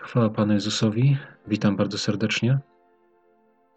Chwała 0.00 0.30
Panu 0.30 0.52
Jezusowi. 0.52 1.16
Witam 1.46 1.76
bardzo 1.76 1.98
serdecznie. 1.98 2.58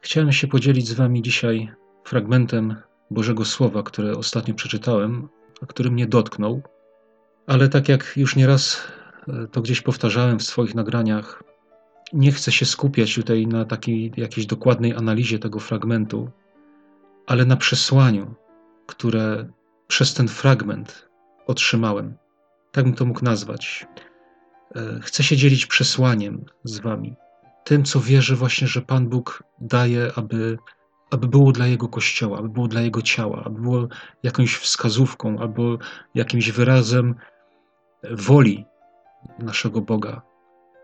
Chciałem 0.02 0.32
się 0.32 0.48
podzielić 0.48 0.88
z 0.88 0.94
Wami 0.94 1.22
dzisiaj 1.22 1.72
fragmentem 2.04 2.76
Bożego 3.12 3.46
Słowa, 3.46 3.84
które 3.84 4.18
ostatnio 4.18 4.54
przeczytałem, 4.54 5.30
a 5.62 5.66
który 5.66 5.92
mnie 5.92 6.08
dotknął. 6.08 6.62
Ale 7.48 7.70
tak 7.70 7.90
jak 7.90 8.14
już 8.18 8.36
nieraz 8.36 8.88
e, 9.28 9.48
to 9.48 9.62
gdzieś 9.62 9.82
powtarzałem 9.82 10.40
w 10.40 10.44
swoich 10.44 10.76
nagraniach, 10.76 11.44
nie 12.14 12.32
chcę 12.32 12.52
się 12.52 12.66
skupiać 12.66 13.16
tutaj 13.16 13.48
na 13.48 13.66
takiej 13.66 14.14
jakiejś 14.18 14.48
dokładnej 14.48 14.96
analizie 14.96 15.40
tego 15.40 15.60
fragmentu, 15.60 16.30
ale 17.28 17.46
na 17.46 17.58
przesłaniu, 17.58 18.36
które 18.86 19.50
przez 19.88 20.14
ten 20.14 20.28
fragment 20.28 21.10
otrzymałem. 21.48 22.14
Tak 22.72 22.86
bym 22.86 22.94
to 22.94 23.06
mógł 23.06 23.26
nazwać. 23.26 23.86
E, 24.76 25.00
chcę 25.02 25.24
się 25.24 25.38
dzielić 25.38 25.66
przesłaniem 25.66 26.46
z 26.64 26.80
Wami, 26.80 27.16
tym, 27.64 27.84
co 27.84 28.00
wierzę 28.00 28.36
właśnie, 28.36 28.68
że 28.68 28.82
Pan 28.82 29.10
Bóg 29.10 29.44
daje, 29.62 30.12
aby, 30.16 30.58
aby 31.12 31.28
było 31.28 31.52
dla 31.52 31.68
Jego 31.68 31.88
Kościoła, 31.88 32.40
aby 32.40 32.50
było 32.50 32.68
dla 32.68 32.82
Jego 32.82 33.02
ciała, 33.02 33.44
aby 33.46 33.62
było 33.62 33.88
jakąś 34.24 34.56
wskazówką 34.56 35.40
albo 35.40 35.78
jakimś 36.16 36.52
wyrazem 36.52 37.16
woli 38.12 38.66
naszego 39.40 39.82
Boga. 39.82 40.22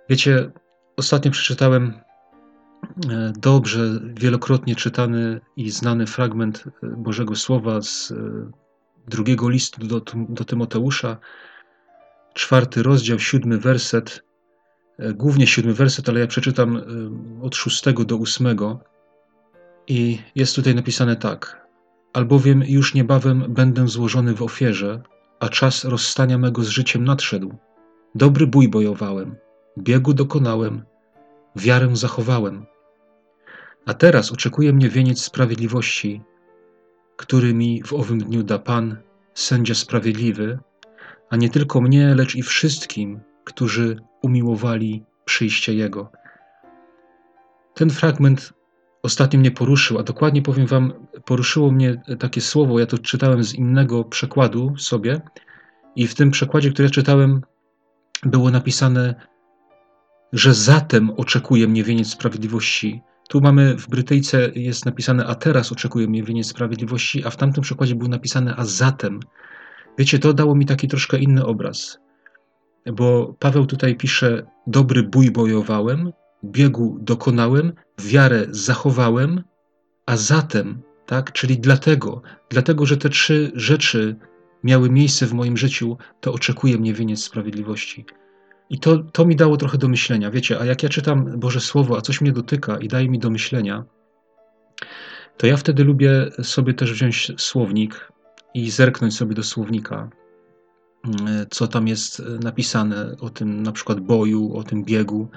Wiecie, 0.09 0.51
ostatnio 0.97 1.31
przeczytałem 1.31 1.93
e, 3.09 3.33
dobrze, 3.37 3.99
wielokrotnie 4.13 4.75
czytany 4.75 5.41
i 5.55 5.69
znany 5.69 6.07
fragment 6.07 6.63
e, 6.83 6.87
Bożego 6.87 7.35
Słowa 7.35 7.81
z 7.81 8.13
drugiego 9.07 9.49
listu 9.49 9.87
do, 9.87 10.01
do 10.29 10.45
Tymoteusza, 10.45 11.17
czwarty 12.39 12.83
rozdział, 12.83 13.19
siódmy 13.19 13.57
werset, 13.57 14.23
e, 14.97 15.13
głównie 15.13 15.47
siódmy 15.47 15.73
werset, 15.73 16.09
ale 16.09 16.19
ja 16.19 16.27
przeczytam 16.27 16.77
e, 16.77 16.81
od 17.41 17.55
szóstego 17.55 18.05
do 18.05 18.17
ósmego. 18.17 18.79
I 19.87 20.19
jest 20.35 20.55
tutaj 20.55 20.75
napisane 20.75 21.15
tak: 21.15 21.67
Albowiem 22.13 22.63
już 22.67 22.93
niebawem 22.93 23.45
będę 23.49 23.87
złożony 23.87 24.33
w 24.33 24.41
ofierze, 24.41 25.01
a 25.39 25.49
czas 25.49 25.85
rozstania 25.85 26.37
mego 26.37 26.63
z 26.63 26.67
życiem 26.67 27.03
nadszedł. 27.03 27.55
Dobry 28.15 28.47
bój 28.47 28.69
bojowałem, 28.69 29.35
biegu 29.77 30.13
dokonałem, 30.13 30.83
wiarę 31.55 31.95
zachowałem. 31.95 32.65
A 33.85 33.93
teraz 33.93 34.31
oczekuje 34.31 34.73
mnie 34.73 34.89
wieniec 34.89 35.21
sprawiedliwości, 35.21 36.21
który 37.17 37.53
mi 37.53 37.83
w 37.83 37.93
owym 37.93 38.19
dniu 38.19 38.43
da 38.43 38.59
Pan, 38.59 38.97
sędzia 39.33 39.75
sprawiedliwy, 39.75 40.59
a 41.29 41.35
nie 41.35 41.49
tylko 41.49 41.81
mnie, 41.81 42.15
lecz 42.15 42.35
i 42.35 42.43
wszystkim, 42.43 43.19
którzy 43.43 43.99
umiłowali 44.21 45.03
przyjście 45.25 45.73
Jego. 45.73 46.11
Ten 47.73 47.89
fragment 47.89 48.53
ostatnio 49.03 49.39
mnie 49.39 49.51
poruszył, 49.51 49.99
a 49.99 50.03
dokładnie 50.03 50.41
powiem 50.41 50.67
Wam, 50.67 50.93
poruszyło 51.25 51.71
mnie 51.71 52.01
takie 52.19 52.41
słowo. 52.41 52.79
Ja 52.79 52.85
to 52.85 52.97
czytałem 52.97 53.43
z 53.43 53.53
innego 53.53 54.03
przekładu 54.03 54.77
sobie, 54.77 55.21
i 55.95 56.07
w 56.07 56.15
tym 56.15 56.31
przekładzie, 56.31 56.71
który 56.71 56.87
ja 56.87 56.91
czytałem, 56.91 57.41
było 58.23 58.51
napisane, 58.51 59.15
że 60.33 60.53
zatem 60.53 61.09
oczekuje 61.09 61.67
mnie 61.67 61.83
wieniec 61.83 62.07
sprawiedliwości. 62.07 63.01
Tu 63.29 63.41
mamy 63.41 63.77
w 63.77 63.87
Brytyjce 63.87 64.49
jest 64.55 64.85
napisane, 64.85 65.25
a 65.25 65.35
teraz 65.35 65.71
oczekuje 65.71 66.07
mnie 66.07 66.23
wieniec 66.23 66.47
sprawiedliwości, 66.47 67.25
a 67.25 67.29
w 67.29 67.35
tamtym 67.35 67.63
przekładzie 67.63 67.95
było 67.95 68.09
napisane, 68.09 68.55
a 68.55 68.65
zatem. 68.65 69.19
Wiecie, 69.99 70.19
to 70.19 70.33
dało 70.33 70.55
mi 70.55 70.65
taki 70.65 70.87
troszkę 70.87 71.19
inny 71.19 71.45
obraz, 71.45 71.99
bo 72.93 73.35
Paweł 73.39 73.65
tutaj 73.65 73.95
pisze: 73.95 74.45
Dobry 74.67 75.03
bój 75.03 75.31
bojowałem, 75.31 76.11
biegu 76.43 76.97
dokonałem, 77.01 77.73
wiarę 77.97 78.45
zachowałem, 78.49 79.43
a 80.05 80.17
zatem, 80.17 80.81
tak, 81.05 81.31
czyli 81.31 81.59
dlatego, 81.59 82.21
dlatego, 82.49 82.85
że 82.85 82.97
te 82.97 83.09
trzy 83.09 83.51
rzeczy 83.55 84.15
miały 84.63 84.89
miejsce 84.89 85.25
w 85.25 85.33
moim 85.33 85.57
życiu, 85.57 85.97
to 86.21 86.33
oczekuje 86.33 86.77
mnie 86.77 86.93
wieniec 86.93 87.23
sprawiedliwości. 87.23 88.05
I 88.69 88.79
to, 88.79 88.97
to 88.97 89.25
mi 89.25 89.35
dało 89.35 89.57
trochę 89.57 89.77
do 89.77 89.87
myślenia. 89.87 90.31
Wiecie, 90.31 90.59
a 90.59 90.65
jak 90.65 90.83
ja 90.83 90.89
czytam 90.89 91.39
Boże 91.39 91.59
Słowo, 91.59 91.97
a 91.97 92.01
coś 92.01 92.21
mnie 92.21 92.31
dotyka 92.31 92.77
i 92.77 92.87
daje 92.87 93.09
mi 93.09 93.19
do 93.19 93.29
myślenia, 93.29 93.85
to 95.37 95.47
ja 95.47 95.57
wtedy 95.57 95.83
lubię 95.83 96.31
sobie 96.43 96.73
też 96.73 96.93
wziąć 96.93 97.31
słownik 97.37 98.11
i 98.53 98.71
zerknąć 98.71 99.17
sobie 99.17 99.35
do 99.35 99.43
słownika, 99.43 100.09
mm, 101.05 101.45
co 101.49 101.67
tam 101.67 101.87
jest 101.87 102.23
napisane 102.43 103.15
o 103.19 103.29
tym 103.29 103.63
na 103.63 103.71
przykład 103.71 103.99
boju, 103.99 104.53
o 104.53 104.63
tym 104.63 104.83
biegu. 104.83 105.27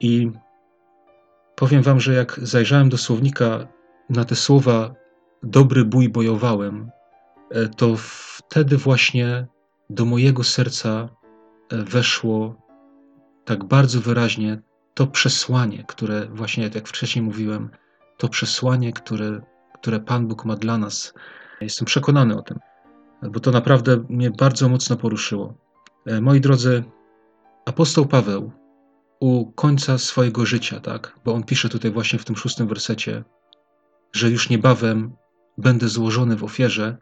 I 0.00 0.30
powiem 1.56 1.82
wam, 1.82 2.00
że 2.00 2.14
jak 2.14 2.40
zajrzałem 2.42 2.88
do 2.88 2.98
słownika 2.98 3.66
na 4.10 4.24
te 4.24 4.34
słowa 4.34 4.94
dobry 5.42 5.84
bój 5.84 6.08
bojowałem, 6.08 6.90
e, 7.50 7.68
to 7.68 7.94
wtedy 7.96 8.76
właśnie 8.76 9.46
do 9.90 10.04
mojego 10.04 10.44
serca 10.44 11.08
e, 11.70 11.76
weszło 11.76 12.56
tak 13.44 13.64
bardzo 13.64 14.00
wyraźnie 14.00 14.62
to 14.94 15.06
przesłanie, 15.06 15.84
które 15.88 16.26
właśnie, 16.26 16.70
jak 16.74 16.88
wcześniej 16.88 17.24
mówiłem, 17.24 17.70
to 18.16 18.28
przesłanie, 18.28 18.92
które, 18.92 19.40
które 19.74 20.00
Pan 20.00 20.26
Bóg 20.28 20.44
ma 20.44 20.56
dla 20.56 20.78
nas 20.78 21.14
Jestem 21.64 21.86
przekonany 21.86 22.38
o 22.38 22.42
tym, 22.42 22.58
bo 23.22 23.40
to 23.40 23.50
naprawdę 23.50 24.04
mnie 24.08 24.30
bardzo 24.30 24.68
mocno 24.68 24.96
poruszyło. 24.96 25.54
E, 26.06 26.20
moi 26.20 26.40
drodzy, 26.40 26.84
apostoł 27.64 28.06
Paweł 28.06 28.52
u 29.20 29.52
końca 29.52 29.98
swojego 29.98 30.46
życia, 30.46 30.80
tak, 30.80 31.18
bo 31.24 31.34
on 31.34 31.42
pisze 31.42 31.68
tutaj 31.68 31.90
właśnie 31.90 32.18
w 32.18 32.24
tym 32.24 32.36
szóstym 32.36 32.68
wersecie, 32.68 33.24
że 34.12 34.30
już 34.30 34.50
niebawem 34.50 35.16
będę 35.58 35.88
złożony 35.88 36.36
w 36.36 36.44
ofierze, 36.44 36.96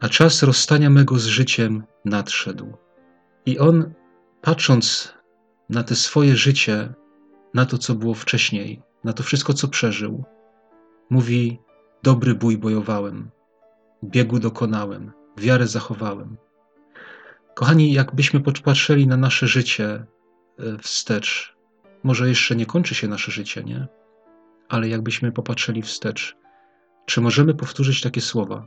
a 0.00 0.08
czas 0.08 0.42
rozstania 0.42 0.90
mego 0.90 1.18
z 1.18 1.26
życiem 1.26 1.84
nadszedł. 2.04 2.76
I 3.46 3.58
on, 3.58 3.92
patrząc 4.42 5.14
na 5.70 5.82
te 5.82 5.94
swoje 5.94 6.36
życie, 6.36 6.94
na 7.54 7.66
to, 7.66 7.78
co 7.78 7.94
było 7.94 8.14
wcześniej, 8.14 8.82
na 9.04 9.12
to 9.12 9.22
wszystko, 9.22 9.54
co 9.54 9.68
przeżył, 9.68 10.24
mówi: 11.10 11.58
Dobry 12.02 12.34
bój 12.34 12.58
bojowałem, 12.58 13.30
biegu 14.04 14.38
dokonałem, 14.38 15.12
wiarę 15.36 15.66
zachowałem. 15.66 16.36
Kochani, 17.54 17.92
jakbyśmy 17.92 18.40
popatrzyli 18.40 19.06
na 19.06 19.16
nasze 19.16 19.46
życie 19.46 19.86
e, 19.86 20.06
wstecz, 20.78 21.56
może 22.02 22.28
jeszcze 22.28 22.56
nie 22.56 22.66
kończy 22.66 22.94
się 22.94 23.08
nasze 23.08 23.32
życie, 23.32 23.64
nie? 23.64 23.86
Ale 24.68 24.88
jakbyśmy 24.88 25.32
popatrzyli 25.32 25.82
wstecz, 25.82 26.36
czy 27.06 27.20
możemy 27.20 27.54
powtórzyć 27.54 28.00
takie 28.00 28.20
słowa 28.20 28.66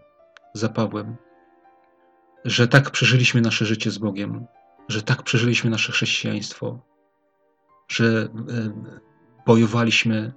za 0.53 0.69
Pawłem, 0.69 1.15
że 2.45 2.67
tak 2.67 2.91
przeżyliśmy 2.91 3.41
nasze 3.41 3.65
życie 3.65 3.91
z 3.91 3.97
Bogiem, 3.97 4.45
że 4.87 5.01
tak 5.01 5.23
przeżyliśmy 5.23 5.69
nasze 5.69 5.91
chrześcijaństwo, 5.91 6.79
że 7.87 8.05
e, 8.05 8.29
bojowaliśmy, 9.45 10.33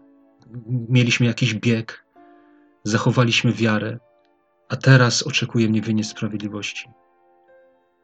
mieliśmy 0.88 1.26
jakiś 1.26 1.54
bieg, 1.54 2.04
zachowaliśmy 2.84 3.52
wiarę, 3.52 3.98
a 4.72 4.76
teraz 4.76 5.22
oczekuje 5.22 5.68
mnie 5.68 5.82
wieniec 5.82 6.06
sprawiedliwości. 6.06 6.88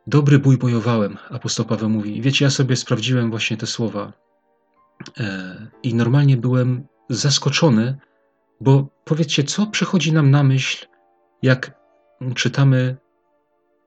Dobry 0.06 0.39
bój 0.39 0.59
bojowałem, 0.59 1.19
apostoł 1.31 1.67
Paweł 1.67 1.89
mówi. 1.89 2.23
Wiecie, 2.23 2.45
ja 2.45 2.51
sobie 2.51 2.77
sprawdziłem 2.77 3.31
właśnie 3.31 3.56
te 3.56 3.67
słowa 3.67 4.12
e, 5.21 5.67
i 5.83 5.95
normalnie 5.95 6.37
byłem 6.37 6.87
zaskoczony, 7.11 7.99
bo 8.61 8.89
powiedzcie, 9.05 9.45
co 9.45 9.67
przychodzi 9.67 10.12
nam 10.12 10.31
na 10.31 10.43
myśl, 10.43 10.87
jak 11.43 11.81
czytamy 12.34 12.97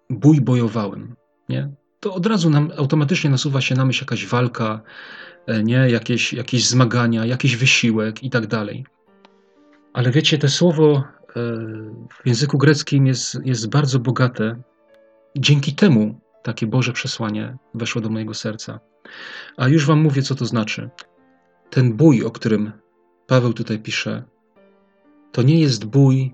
bój 0.09 0.41
bojowałem, 0.41 1.15
nie? 1.49 1.71
To 1.99 2.13
od 2.13 2.25
razu 2.25 2.49
nam 2.49 2.71
automatycznie 2.77 3.29
nasuwa 3.29 3.61
się 3.61 3.75
na 3.75 3.85
myśl 3.85 4.03
jakaś 4.03 4.27
walka, 4.27 4.81
e, 5.47 5.63
nie? 5.63 5.89
Jakieś, 5.89 6.33
jakieś 6.33 6.67
zmagania, 6.67 7.25
jakiś 7.25 7.55
wysiłek 7.55 8.23
i 8.23 8.29
tak 8.29 8.47
dalej. 8.47 8.85
Ale 9.93 10.11
wiecie, 10.11 10.37
te 10.37 10.49
słowo 10.49 11.03
w 11.35 12.25
języku 12.25 12.57
greckim 12.57 13.07
jest, 13.07 13.37
jest 13.45 13.69
bardzo 13.69 13.99
bogate. 13.99 14.61
Dzięki 15.37 15.73
temu 15.73 16.19
takie 16.43 16.67
Boże 16.67 16.93
przesłanie 16.93 17.57
weszło 17.73 18.01
do 18.01 18.09
mojego 18.09 18.33
serca. 18.33 18.79
A 19.57 19.67
już 19.67 19.85
Wam 19.85 19.99
mówię, 19.99 20.21
co 20.21 20.35
to 20.35 20.45
znaczy. 20.45 20.89
Ten 21.69 21.93
bój, 21.93 22.23
o 22.23 22.31
którym 22.31 22.71
Paweł 23.27 23.53
tutaj 23.53 23.79
pisze, 23.79 24.23
to 25.31 25.41
nie 25.41 25.59
jest 25.59 25.85
bój 25.85 26.33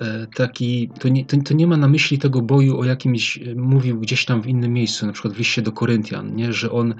e, 0.00 0.26
taki, 0.26 0.90
to 1.00 1.08
nie, 1.08 1.24
to, 1.24 1.36
to 1.44 1.54
nie 1.54 1.66
ma 1.66 1.76
na 1.76 1.88
myśli 1.88 2.18
tego 2.18 2.42
boju, 2.42 2.80
o 2.80 2.84
jakimś 2.84 3.38
mówił 3.56 4.00
gdzieś 4.00 4.24
tam 4.24 4.42
w 4.42 4.46
innym 4.46 4.72
miejscu, 4.72 5.06
na 5.06 5.12
przykład 5.12 5.34
w 5.34 5.38
liście 5.38 5.62
do 5.62 5.72
Koryntian, 5.72 6.34
nie? 6.34 6.52
że 6.52 6.70
on 6.70 6.94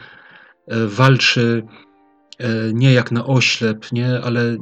e, 0.66 0.86
walczy 0.86 1.62
nie 2.72 2.92
jak 2.92 3.12
na 3.12 3.26
oślep, 3.26 3.92
nie, 3.92 4.20
ale 4.20 4.40
e, 4.42 4.56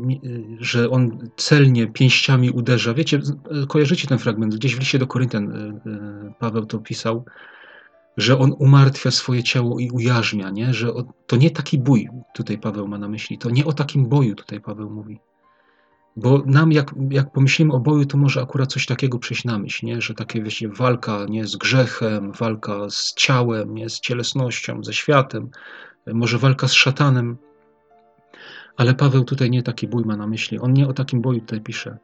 że 0.59 0.91
on 0.91 1.31
celnie 1.37 1.87
pięściami 1.87 2.51
uderza. 2.51 2.95
Wiecie, 2.95 3.21
kojarzycie 3.69 4.09
ten 4.09 4.19
fragment, 4.19 4.55
gdzieś 4.55 4.77
w 4.77 4.79
liście 4.79 4.99
do 4.99 5.07
Koryntian 5.07 5.53
e, 5.53 6.35
Paweł 6.39 6.67
to 6.67 6.79
pisał, 6.79 7.25
że 8.17 8.39
on 8.39 8.55
umartwia 8.59 9.11
swoje 9.11 9.43
ciało 9.43 9.79
i 9.79 9.91
ujarzmia, 9.91 10.51
nie? 10.51 10.75
że 10.75 10.93
to 11.27 11.37
nie 11.37 11.51
taki 11.51 11.79
bój, 11.79 12.09
tutaj 12.35 12.59
Paweł 12.59 12.89
ma 12.89 12.99
na 12.99 13.09
myśli, 13.09 13.39
to 13.39 13.51
nie 13.51 13.65
o 13.65 13.73
takim 13.73 14.09
boju 14.09 14.35
tutaj 14.35 14.61
Paweł 14.61 14.91
mówi. 14.91 15.21
Bo 16.17 16.43
nam, 16.47 16.73
jak, 16.73 16.95
jak 17.11 17.33
pomyślimy 17.33 17.73
o 17.73 17.81
boju, 17.81 18.07
to 18.07 18.19
może 18.19 18.43
akurat 18.43 18.73
coś 18.73 18.87
takiego 18.87 19.19
przyjść 19.19 19.45
na 19.45 19.59
myśl, 19.59 19.87
nie? 19.87 20.01
że 20.01 20.15
takie 20.15 20.43
wiecie, 20.43 20.69
walka 20.69 21.27
nie 21.29 21.47
z 21.47 21.57
grzechem, 21.57 22.33
walka 22.33 22.91
z 22.91 23.15
ciałem, 23.15 23.75
nie? 23.75 23.89
z 23.89 24.01
cielesnością, 24.01 24.85
ze 24.85 24.93
światem, 24.93 25.51
może 26.07 26.39
walka 26.39 26.69
z 26.69 26.73
szatanem. 26.73 27.37
Ale 28.79 28.95
Paweł 28.95 29.25
tutaj 29.25 29.51
nie 29.51 29.63
taki 29.63 29.89
bój 29.89 30.05
ma 30.05 30.17
na 30.17 30.27
myśli. 30.27 30.59
On 30.59 30.73
nie 30.73 30.89
o 30.89 30.93
takim 30.93 31.21
boju 31.21 31.41
tutaj 31.41 31.61
pisze. 31.61 31.99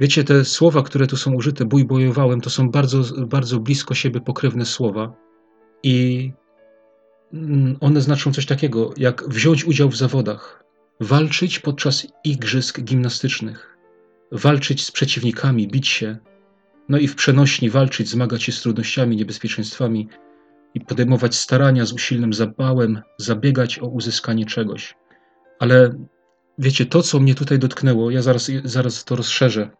Wiecie, 0.00 0.24
te 0.24 0.44
słowa, 0.44 0.82
które 0.82 1.06
tu 1.06 1.16
są 1.16 1.34
użyte, 1.34 1.64
bój 1.64 1.84
bojowałem, 1.84 2.40
to 2.40 2.50
są 2.50 2.70
bardzo, 2.70 3.26
bardzo 3.26 3.60
blisko 3.60 3.94
siebie 3.94 4.20
pokrewne 4.20 4.64
słowa. 4.64 5.12
I 5.82 6.32
mm, 7.32 7.76
one 7.80 8.00
znaczą 8.00 8.32
coś 8.32 8.46
takiego, 8.46 8.94
jak 8.96 9.28
wziąć 9.28 9.64
udział 9.64 9.88
w 9.88 9.96
zawodach, 9.96 10.64
walczyć 11.00 11.58
podczas 11.58 12.06
igrzysk 12.24 12.80
gimnastycznych, 12.80 13.76
walczyć 14.32 14.84
z 14.84 14.90
przeciwnikami, 14.90 15.68
bić 15.68 15.88
się, 15.88 16.18
no 16.88 16.98
i 16.98 17.08
w 17.08 17.14
przenośni 17.14 17.70
walczyć, 17.70 18.08
zmagać 18.08 18.42
się 18.42 18.52
z 18.52 18.62
trudnościami, 18.62 19.16
niebezpieczeństwami 19.16 20.08
i 20.74 20.80
podejmować 20.80 21.34
starania 21.34 21.84
z 21.84 21.92
usilnym 21.92 22.32
zapałem, 22.32 23.02
zabiegać 23.18 23.78
o 23.78 23.86
uzyskanie 23.86 24.46
czegoś. 24.46 24.94
Ale 25.58 25.94
wiecie, 26.58 26.86
to, 26.86 27.02
co 27.02 27.20
mnie 27.20 27.34
tutaj 27.34 27.58
dotknęło, 27.58 28.10
ja 28.10 28.22
zaraz, 28.22 28.50
zaraz 28.64 29.04
to 29.04 29.16
rozszerzę, 29.16 29.70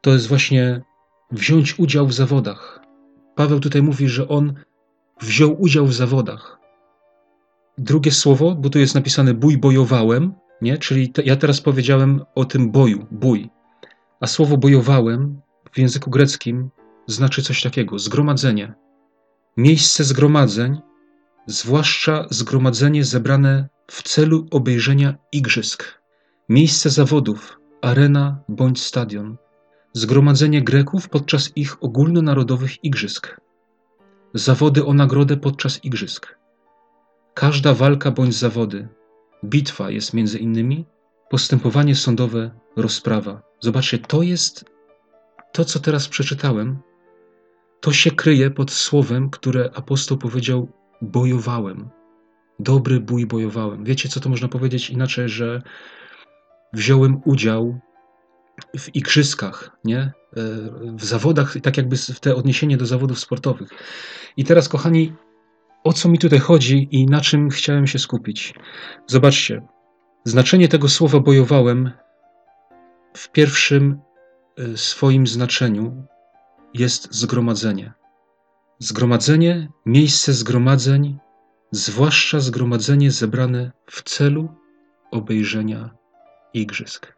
to 0.00 0.10
jest 0.10 0.26
właśnie 0.28 0.82
wziąć 1.30 1.78
udział 1.78 2.06
w 2.06 2.12
zawodach. 2.12 2.80
Paweł 3.34 3.60
tutaj 3.60 3.82
mówi, 3.82 4.08
że 4.08 4.28
on 4.28 4.54
wziął 5.20 5.62
udział 5.62 5.86
w 5.86 5.94
zawodach. 5.94 6.58
Drugie 7.78 8.12
słowo, 8.12 8.54
bo 8.54 8.70
tu 8.70 8.78
jest 8.78 8.94
napisane 8.94 9.34
bój 9.34 9.58
bojowałem, 9.58 10.32
nie? 10.62 10.78
czyli 10.78 11.12
te, 11.12 11.22
ja 11.22 11.36
teraz 11.36 11.60
powiedziałem 11.60 12.24
o 12.34 12.44
tym 12.44 12.70
boju, 12.70 13.06
bój. 13.10 13.50
A 14.20 14.26
słowo 14.26 14.56
bojowałem 14.56 15.40
w 15.72 15.78
języku 15.78 16.10
greckim 16.10 16.70
znaczy 17.06 17.42
coś 17.42 17.62
takiego: 17.62 17.98
zgromadzenie. 17.98 18.74
Miejsce 19.56 20.04
zgromadzeń, 20.04 20.80
zwłaszcza 21.46 22.26
zgromadzenie 22.30 23.04
zebrane 23.04 23.68
w 23.90 24.02
celu 24.02 24.46
obejrzenia 24.50 25.14
igrzysk. 25.32 26.00
Miejsce 26.48 26.90
zawodów, 26.90 27.60
arena 27.82 28.42
bądź 28.48 28.82
stadion. 28.82 29.36
Zgromadzenie 29.92 30.62
Greków 30.62 31.08
podczas 31.08 31.56
ich 31.56 31.84
ogólnonarodowych 31.84 32.84
igrzysk. 32.84 33.40
Zawody 34.34 34.84
o 34.84 34.94
nagrodę 34.94 35.36
podczas 35.36 35.84
igrzysk. 35.84 36.38
Każda 37.34 37.74
walka 37.74 38.10
bądź 38.10 38.34
zawody. 38.34 38.88
Bitwa 39.44 39.90
jest 39.90 40.14
między 40.14 40.38
innymi 40.38 40.86
postępowanie 41.30 41.96
sądowe, 41.96 42.50
rozprawa. 42.76 43.42
Zobaczcie, 43.60 43.98
to 43.98 44.22
jest 44.22 44.64
to, 45.52 45.64
co 45.64 45.80
teraz 45.80 46.08
przeczytałem. 46.08 46.78
To 47.80 47.92
się 47.92 48.10
kryje 48.10 48.50
pod 48.50 48.70
słowem, 48.70 49.30
które 49.30 49.70
apostoł 49.74 50.18
powiedział: 50.18 50.68
bojowałem. 51.02 51.99
Dobry 52.60 53.00
bój 53.00 53.26
bojowałem. 53.26 53.84
Wiecie, 53.84 54.08
co 54.08 54.20
to 54.20 54.28
można 54.28 54.48
powiedzieć 54.48 54.90
inaczej, 54.90 55.28
że 55.28 55.62
wziąłem 56.72 57.20
udział 57.24 57.80
w 58.78 58.94
igrzyskach, 58.94 59.76
nie? 59.84 59.98
E, 59.98 60.12
w 60.94 61.04
zawodach, 61.04 61.56
tak 61.62 61.76
jakby 61.76 61.96
w 61.96 62.20
te 62.20 62.34
odniesienie 62.34 62.76
do 62.76 62.86
zawodów 62.86 63.20
sportowych. 63.20 63.70
I 64.36 64.44
teraz, 64.44 64.68
kochani, 64.68 65.12
o 65.84 65.92
co 65.92 66.08
mi 66.08 66.18
tutaj 66.18 66.38
chodzi 66.38 66.88
i 66.90 67.06
na 67.06 67.20
czym 67.20 67.50
chciałem 67.50 67.86
się 67.86 67.98
skupić? 67.98 68.54
Zobaczcie, 69.06 69.62
znaczenie 70.24 70.68
tego 70.68 70.88
słowa 70.88 71.20
bojowałem 71.20 71.90
w 73.14 73.30
pierwszym 73.30 74.00
e, 74.58 74.76
swoim 74.76 75.26
znaczeniu 75.26 76.06
jest 76.74 77.14
zgromadzenie. 77.14 77.92
Zgromadzenie, 78.78 79.68
miejsce 79.86 80.32
zgromadzeń, 80.32 81.18
zwłaszcza 81.70 82.40
zgromadzenie 82.40 83.10
zebrane 83.10 83.72
w 83.86 84.02
celu 84.02 84.48
obejrzenia 85.10 85.90
igrzysk. 86.54 87.16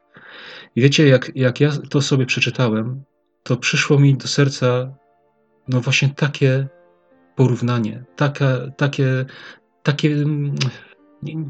I 0.77 0.83
wiecie, 0.83 1.09
jak, 1.09 1.33
jak 1.35 1.61
ja 1.61 1.73
to 1.91 2.03
sobie 2.03 2.27
przeczytałem, 2.27 3.03
to 3.43 3.57
przyszło 3.57 3.99
mi 3.99 4.17
do 4.17 4.29
serca 4.29 4.95
no 5.69 5.81
właśnie 5.81 6.09
takie 6.09 6.69
porównanie, 7.37 8.05
taka, 8.17 8.59
takie, 8.77 9.25
takie 9.83 10.17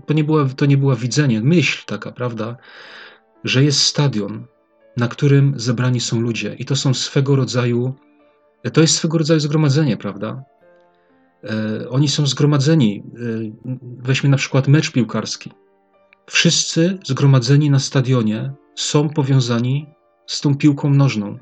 to 0.07 0.15
nie, 0.15 0.25
była, 0.25 0.49
to 0.49 0.67
nie 0.67 0.77
była 0.77 0.97
widzenie, 0.97 1.41
myśl 1.41 1.83
taka, 1.87 2.13
prawda, 2.13 2.57
że 3.45 3.65
jest 3.65 3.83
stadion, 3.83 4.47
na 4.97 5.09
którym 5.09 5.55
zebrani 5.57 6.01
są 6.01 6.21
ludzie 6.21 6.55
i 6.59 6.65
to 6.65 6.77
są 6.77 6.95
swego 6.95 7.37
rodzaju, 7.37 7.95
to 8.73 8.81
jest 8.81 8.97
swego 8.97 9.19
rodzaju 9.19 9.41
zgromadzenie, 9.41 9.97
prawda? 9.97 10.43
E, 11.45 11.89
oni 11.89 12.09
są 12.09 12.27
zgromadzeni. 12.27 13.03
E, 13.03 13.71
weźmy 13.99 14.31
na 14.31 14.37
przykład 14.37 14.69
mecz 14.69 14.93
piłkarski. 14.93 15.53
Wszyscy 16.27 16.99
zgromadzeni 17.05 17.71
na 17.71 17.79
stadionie 17.79 18.53
są 18.75 19.09
powiązani 19.09 19.87
z 20.27 20.41
tą 20.41 20.57
piłką 20.57 20.91
nożną. 20.91 21.39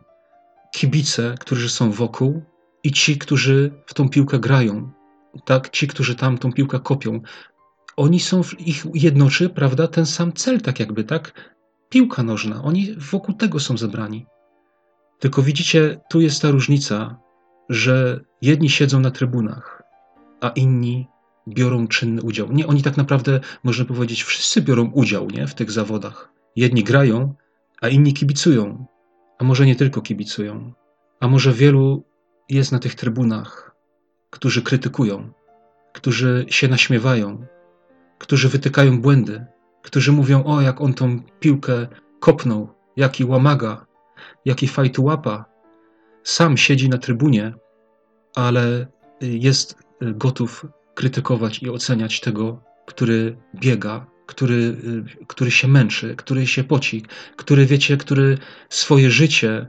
Kibice, 0.74 1.34
którzy 1.40 1.70
są 1.70 1.92
wokół 1.92 2.42
i 2.84 2.92
ci, 2.92 3.18
którzy 3.18 3.72
w 3.86 3.94
tą 3.94 4.08
piłkę 4.08 4.38
grają, 4.38 4.92
tak, 5.44 5.70
ci, 5.70 5.86
którzy 5.86 6.14
tam 6.14 6.38
tą 6.38 6.52
piłkę 6.52 6.80
kopią, 6.80 7.20
oni 7.96 8.20
są, 8.20 8.40
ich 8.58 8.86
jednoczy, 8.94 9.50
prawda, 9.50 9.88
ten 9.88 10.06
sam 10.06 10.32
cel, 10.32 10.60
tak 10.60 10.80
jakby, 10.80 11.04
tak? 11.04 11.54
Piłka 11.88 12.22
nożna, 12.22 12.62
oni 12.62 12.94
wokół 12.96 13.34
tego 13.34 13.60
są 13.60 13.76
zebrani. 13.76 14.26
Tylko 15.18 15.42
widzicie, 15.42 16.00
tu 16.10 16.20
jest 16.20 16.42
ta 16.42 16.50
różnica, 16.50 17.16
że 17.68 18.20
jedni 18.42 18.70
siedzą 18.70 19.00
na 19.00 19.10
trybunach, 19.10 19.79
a 20.40 20.48
inni 20.48 21.08
biorą 21.48 21.88
czynny 21.88 22.22
udział. 22.22 22.52
Nie, 22.52 22.66
oni 22.66 22.82
tak 22.82 22.96
naprawdę, 22.96 23.40
można 23.62 23.84
powiedzieć, 23.84 24.22
wszyscy 24.22 24.62
biorą 24.62 24.90
udział 24.90 25.30
nie, 25.30 25.46
w 25.46 25.54
tych 25.54 25.70
zawodach. 25.70 26.32
Jedni 26.56 26.84
grają, 26.84 27.34
a 27.80 27.88
inni 27.88 28.12
kibicują. 28.12 28.86
A 29.38 29.44
może 29.44 29.66
nie 29.66 29.76
tylko 29.76 30.02
kibicują. 30.02 30.72
A 31.20 31.28
może 31.28 31.52
wielu 31.52 32.04
jest 32.48 32.72
na 32.72 32.78
tych 32.78 32.94
trybunach, 32.94 33.76
którzy 34.30 34.62
krytykują, 34.62 35.32
którzy 35.92 36.46
się 36.48 36.68
naśmiewają, 36.68 37.46
którzy 38.18 38.48
wytykają 38.48 39.00
błędy, 39.00 39.46
którzy 39.82 40.12
mówią: 40.12 40.44
O, 40.44 40.60
jak 40.60 40.80
on 40.80 40.94
tą 40.94 41.22
piłkę 41.40 41.86
kopnął, 42.20 42.68
jaki 42.96 43.24
łamaga, 43.24 43.86
jaki 44.44 44.68
fajtułapa. 44.68 45.44
Sam 46.22 46.56
siedzi 46.56 46.88
na 46.88 46.98
trybunie, 46.98 47.54
ale 48.34 48.86
jest 49.20 49.76
gotów 50.00 50.66
krytykować 50.94 51.62
i 51.62 51.70
oceniać 51.70 52.20
tego, 52.20 52.62
który 52.86 53.36
biega, 53.54 54.06
który, 54.26 54.54
y, 54.54 55.26
który 55.26 55.50
się 55.50 55.68
męczy, 55.68 56.16
który 56.16 56.46
się 56.46 56.64
poci, 56.64 57.04
który, 57.36 57.66
wiecie, 57.66 57.96
który 57.96 58.38
swoje 58.68 59.10
życie 59.10 59.66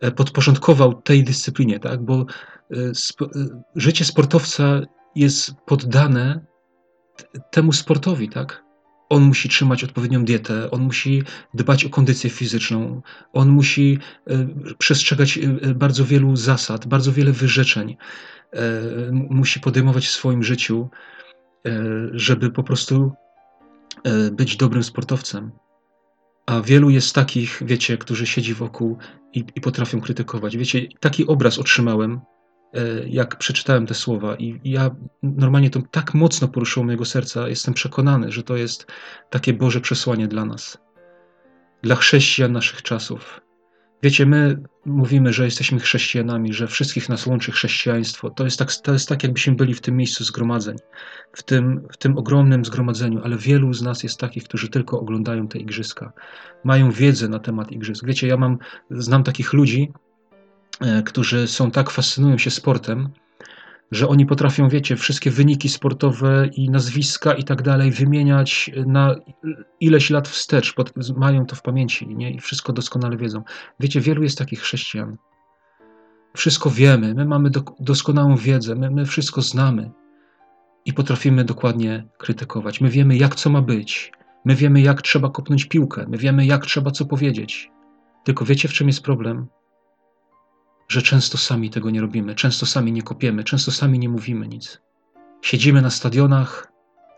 e, 0.00 0.10
podporządkował 0.10 1.02
tej 1.02 1.24
dyscyplinie, 1.24 1.80
tak? 1.80 2.04
bo 2.04 2.26
e, 2.70 2.76
sp 3.04 3.18
e, 3.24 3.28
życie 3.76 4.04
sportowca 4.04 4.80
jest 5.14 5.54
poddane 5.66 6.46
temu 7.50 7.72
sportowi, 7.72 8.28
tak? 8.28 8.63
On 9.08 9.22
musi 9.22 9.48
trzymać 9.48 9.84
odpowiednią 9.84 10.24
dietę, 10.24 10.70
on 10.70 10.82
musi 10.82 11.22
dbać 11.54 11.84
o 11.84 11.90
kondycję 11.90 12.30
fizyczną, 12.30 13.02
on 13.32 13.48
musi 13.48 13.98
przestrzegać 14.78 15.38
bardzo 15.74 16.04
wielu 16.04 16.36
zasad, 16.36 16.86
bardzo 16.86 17.12
wiele 17.12 17.32
wyrzeczeń. 17.32 17.96
Musi 19.12 19.60
podejmować 19.60 20.06
w 20.06 20.10
swoim 20.10 20.42
życiu, 20.42 20.88
żeby 22.12 22.50
po 22.50 22.62
prostu 22.62 23.12
E, 24.04 24.30
być 24.30 24.56
dobrym 24.56 24.84
sportowcem. 24.84 25.50
A 26.46 26.60
wielu 26.60 26.90
jest 26.90 27.14
takich, 27.14 27.62
wiecie, 27.66 27.98
którzy 27.98 28.26
siedzi 28.26 28.54
wokół 28.54 28.98
i, 29.32 29.44
i 29.54 29.60
potrafią 29.60 30.00
krytykować. 30.00 30.56
Wiecie, 30.56 30.86
taki 31.00 31.26
obraz 31.26 31.58
otrzymałem, 31.58 32.12
e, 32.12 32.33
jak 33.06 33.38
przeczytałem 33.38 33.86
te 33.86 33.94
słowa, 33.94 34.36
i 34.36 34.60
ja 34.64 34.90
normalnie 35.22 35.70
to 35.70 35.82
tak 35.90 36.14
mocno 36.14 36.48
poruszyło 36.48 36.86
mojego 36.86 37.04
serca. 37.04 37.48
Jestem 37.48 37.74
przekonany, 37.74 38.32
że 38.32 38.42
to 38.42 38.56
jest 38.56 38.86
takie 39.30 39.52
Boże 39.52 39.80
przesłanie 39.80 40.28
dla 40.28 40.44
nas, 40.44 40.78
dla 41.82 41.96
chrześcijan 41.96 42.52
naszych 42.52 42.82
czasów. 42.82 43.40
Wiecie, 44.04 44.26
my 44.26 44.62
mówimy, 44.86 45.32
że 45.32 45.44
jesteśmy 45.44 45.80
chrześcijanami, 45.80 46.52
że 46.52 46.66
wszystkich 46.66 47.08
nas 47.08 47.26
łączy 47.26 47.52
chrześcijaństwo. 47.52 48.30
To 48.30 48.44
jest 48.44 48.58
tak, 48.58 48.72
to 48.74 48.92
jest 48.92 49.08
tak 49.08 49.22
jakbyśmy 49.22 49.54
byli 49.54 49.74
w 49.74 49.80
tym 49.80 49.96
miejscu 49.96 50.24
zgromadzeń, 50.24 50.76
w 51.32 51.42
tym, 51.42 51.86
w 51.92 51.96
tym 51.96 52.18
ogromnym 52.18 52.64
zgromadzeniu, 52.64 53.20
ale 53.24 53.36
wielu 53.36 53.72
z 53.72 53.82
nas 53.82 54.02
jest 54.02 54.18
takich, 54.18 54.44
którzy 54.44 54.68
tylko 54.68 55.00
oglądają 55.00 55.48
te 55.48 55.58
igrzyska, 55.58 56.12
mają 56.64 56.90
wiedzę 56.90 57.28
na 57.28 57.38
temat 57.38 57.72
igrzysk. 57.72 58.06
Wiecie, 58.06 58.26
ja 58.26 58.36
mam, 58.36 58.58
znam 58.90 59.22
takich 59.22 59.52
ludzi, 59.52 59.92
e, 59.94 60.03
którzy 61.04 61.48
są 61.48 61.70
tak 61.70 61.90
fascynują 61.90 62.38
się 62.38 62.50
sportem, 62.50 63.08
że 63.90 64.08
oni 64.08 64.26
potrafią, 64.26 64.68
wiecie, 64.68 64.96
wszystkie 64.96 65.30
wyniki 65.30 65.68
sportowe 65.68 66.48
i 66.52 66.70
nazwiska 66.70 67.34
i 67.34 67.44
tak 67.44 67.62
dalej 67.62 67.90
wymieniać 67.90 68.70
na 68.86 69.14
ileś 69.80 70.10
lat 70.10 70.28
wstecz, 70.28 70.74
mają 71.16 71.46
to 71.46 71.56
w 71.56 71.62
pamięci 71.62 72.06
nie? 72.06 72.30
i 72.30 72.40
wszystko 72.40 72.72
doskonale 72.72 73.16
wiedzą. 73.16 73.42
Wiecie, 73.80 74.00
wielu 74.00 74.22
jest 74.22 74.38
takich 74.38 74.60
chrześcijan. 74.60 75.16
Wszystko 76.36 76.70
wiemy, 76.70 77.14
my 77.14 77.24
mamy 77.24 77.50
do, 77.50 77.62
doskonałą 77.80 78.36
wiedzę, 78.36 78.74
my, 78.74 78.90
my 78.90 79.06
wszystko 79.06 79.42
znamy 79.42 79.90
i 80.84 80.92
potrafimy 80.92 81.44
dokładnie 81.44 82.06
krytykować. 82.18 82.80
My 82.80 82.88
wiemy, 82.88 83.16
jak 83.16 83.34
co 83.34 83.50
ma 83.50 83.62
być, 83.62 84.12
my 84.44 84.54
wiemy, 84.54 84.80
jak 84.80 85.02
trzeba 85.02 85.30
kopnąć 85.30 85.64
piłkę, 85.64 86.06
my 86.08 86.18
wiemy, 86.18 86.46
jak 86.46 86.66
trzeba 86.66 86.90
co 86.90 87.04
powiedzieć. 87.06 87.70
Tylko 88.24 88.44
wiecie, 88.44 88.68
w 88.68 88.72
czym 88.72 88.86
jest 88.86 89.02
problem? 89.02 89.46
Że 90.88 91.02
często 91.02 91.38
sami 91.38 91.70
tego 91.70 91.90
nie 91.90 92.00
robimy, 92.00 92.34
często 92.34 92.66
sami 92.66 92.92
nie 92.92 93.02
kopiemy, 93.02 93.44
często 93.44 93.70
sami 93.70 93.98
nie 93.98 94.08
mówimy 94.08 94.48
nic. 94.48 94.80
Siedzimy 95.42 95.82
na 95.82 95.90
stadionach, 95.90 96.72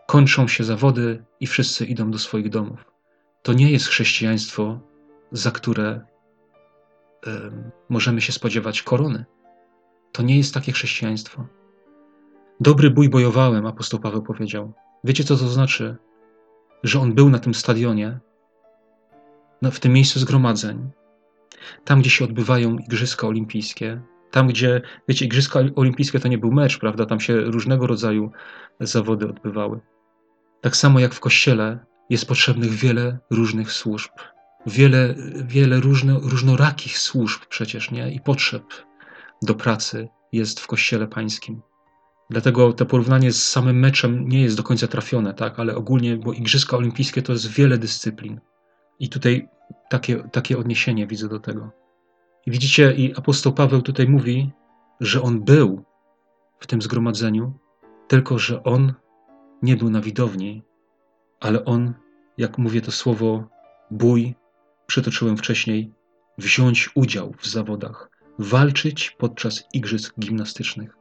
kończą 0.07 0.47
się 0.47 0.63
zawody 0.63 1.25
i 1.39 1.47
wszyscy 1.47 1.85
idą 1.85 2.11
do 2.11 2.19
swoich 2.19 2.49
domów. 2.49 2.85
To 3.43 3.53
nie 3.53 3.71
jest 3.71 3.87
chrześcijaństwo, 3.87 4.79
za 5.31 5.51
które 5.51 6.01
y, 7.27 7.29
możemy 7.89 8.21
się 8.21 8.31
spodziewać 8.31 8.81
korony. 8.81 9.25
To 10.11 10.23
nie 10.23 10.37
jest 10.37 10.53
takie 10.53 10.71
chrześcijaństwo. 10.71 11.47
Dobry 12.59 12.89
bój 12.89 13.09
bojowałem, 13.09 13.65
apostoł 13.65 13.99
Paweł 13.99 14.21
powiedział. 14.21 14.73
Wiecie, 15.03 15.23
co 15.23 15.37
to 15.37 15.47
znaczy? 15.47 15.97
Że 16.83 16.99
on 16.99 17.13
był 17.13 17.29
na 17.29 17.39
tym 17.39 17.53
stadionie, 17.53 18.19
w 19.61 19.79
tym 19.79 19.93
miejscu 19.93 20.19
zgromadzeń, 20.19 20.89
tam, 21.83 22.01
gdzie 22.01 22.09
się 22.09 22.25
odbywają 22.25 22.77
Igrzyska 22.77 23.27
Olimpijskie, 23.27 24.01
tam, 24.31 24.47
gdzie, 24.47 24.81
wiecie, 25.07 25.25
Igrzyska 25.25 25.59
Olimpijskie 25.75 26.19
to 26.19 26.27
nie 26.27 26.37
był 26.37 26.51
mecz, 26.51 26.79
prawda? 26.79 27.05
Tam 27.05 27.19
się 27.19 27.41
różnego 27.41 27.87
rodzaju 27.87 28.31
zawody 28.79 29.29
odbywały. 29.29 29.79
Tak 30.61 30.75
samo 30.75 30.99
jak 30.99 31.13
w 31.13 31.19
kościele 31.19 31.79
jest 32.09 32.27
potrzebnych 32.27 32.71
wiele 32.71 33.19
różnych 33.29 33.71
służb, 33.71 34.11
wiele, 34.65 35.15
wiele 35.45 35.79
różno, 35.79 36.19
różnorakich 36.19 36.97
służb 36.97 37.41
przecież, 37.49 37.91
nie? 37.91 38.11
I 38.11 38.19
potrzeb 38.19 38.63
do 39.41 39.55
pracy 39.55 40.07
jest 40.31 40.59
w 40.59 40.67
kościele 40.67 41.07
pańskim. 41.07 41.61
Dlatego 42.29 42.73
to 42.73 42.85
porównanie 42.85 43.31
z 43.31 43.47
samym 43.47 43.79
meczem 43.79 44.27
nie 44.27 44.41
jest 44.41 44.57
do 44.57 44.63
końca 44.63 44.87
trafione, 44.87 45.33
tak? 45.33 45.59
Ale 45.59 45.75
ogólnie, 45.75 46.17
bo 46.17 46.33
Igrzyska 46.33 46.77
Olimpijskie 46.77 47.21
to 47.21 47.33
jest 47.33 47.47
wiele 47.47 47.77
dyscyplin. 47.77 48.39
I 48.99 49.09
tutaj 49.09 49.47
takie, 49.89 50.23
takie 50.31 50.57
odniesienie 50.57 51.07
widzę 51.07 51.27
do 51.27 51.39
tego. 51.39 51.71
I 52.45 52.51
widzicie, 52.51 52.93
i 52.93 53.15
apostoł 53.15 53.53
Paweł 53.53 53.81
tutaj 53.81 54.07
mówi, 54.07 54.51
że 54.99 55.21
on 55.21 55.43
był 55.43 55.83
w 56.59 56.67
tym 56.67 56.81
zgromadzeniu, 56.81 57.53
tylko 58.07 58.39
że 58.39 58.63
on 58.63 58.93
nie 59.61 59.77
był 59.77 59.89
na 59.89 60.01
widowni, 60.01 60.63
ale 61.39 61.65
on, 61.65 61.93
jak 62.37 62.57
mówię 62.57 62.81
to 62.81 62.91
słowo 62.91 63.43
bój, 63.91 64.35
przytoczyłem 64.87 65.37
wcześniej, 65.37 65.93
wziąć 66.37 66.89
udział 66.95 67.33
w 67.37 67.47
zawodach, 67.47 68.09
walczyć 68.39 69.11
podczas 69.11 69.63
igrzysk 69.73 70.19
gimnastycznych. 70.19 70.97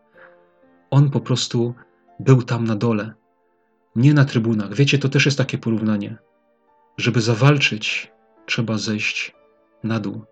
On 0.90 1.10
po 1.10 1.20
prostu 1.20 1.74
był 2.20 2.42
tam 2.42 2.64
na 2.64 2.76
dole, 2.76 3.14
nie 3.96 4.14
na 4.14 4.24
trybunach. 4.24 4.74
Wiecie, 4.74 4.98
to 4.98 5.08
też 5.08 5.26
jest 5.26 5.38
takie 5.38 5.58
porównanie. 5.58 6.16
Żeby 6.96 7.20
zawalczyć, 7.20 8.12
trzeba 8.46 8.78
zejść 8.78 9.34
na 9.84 10.00
dół. 10.00 10.24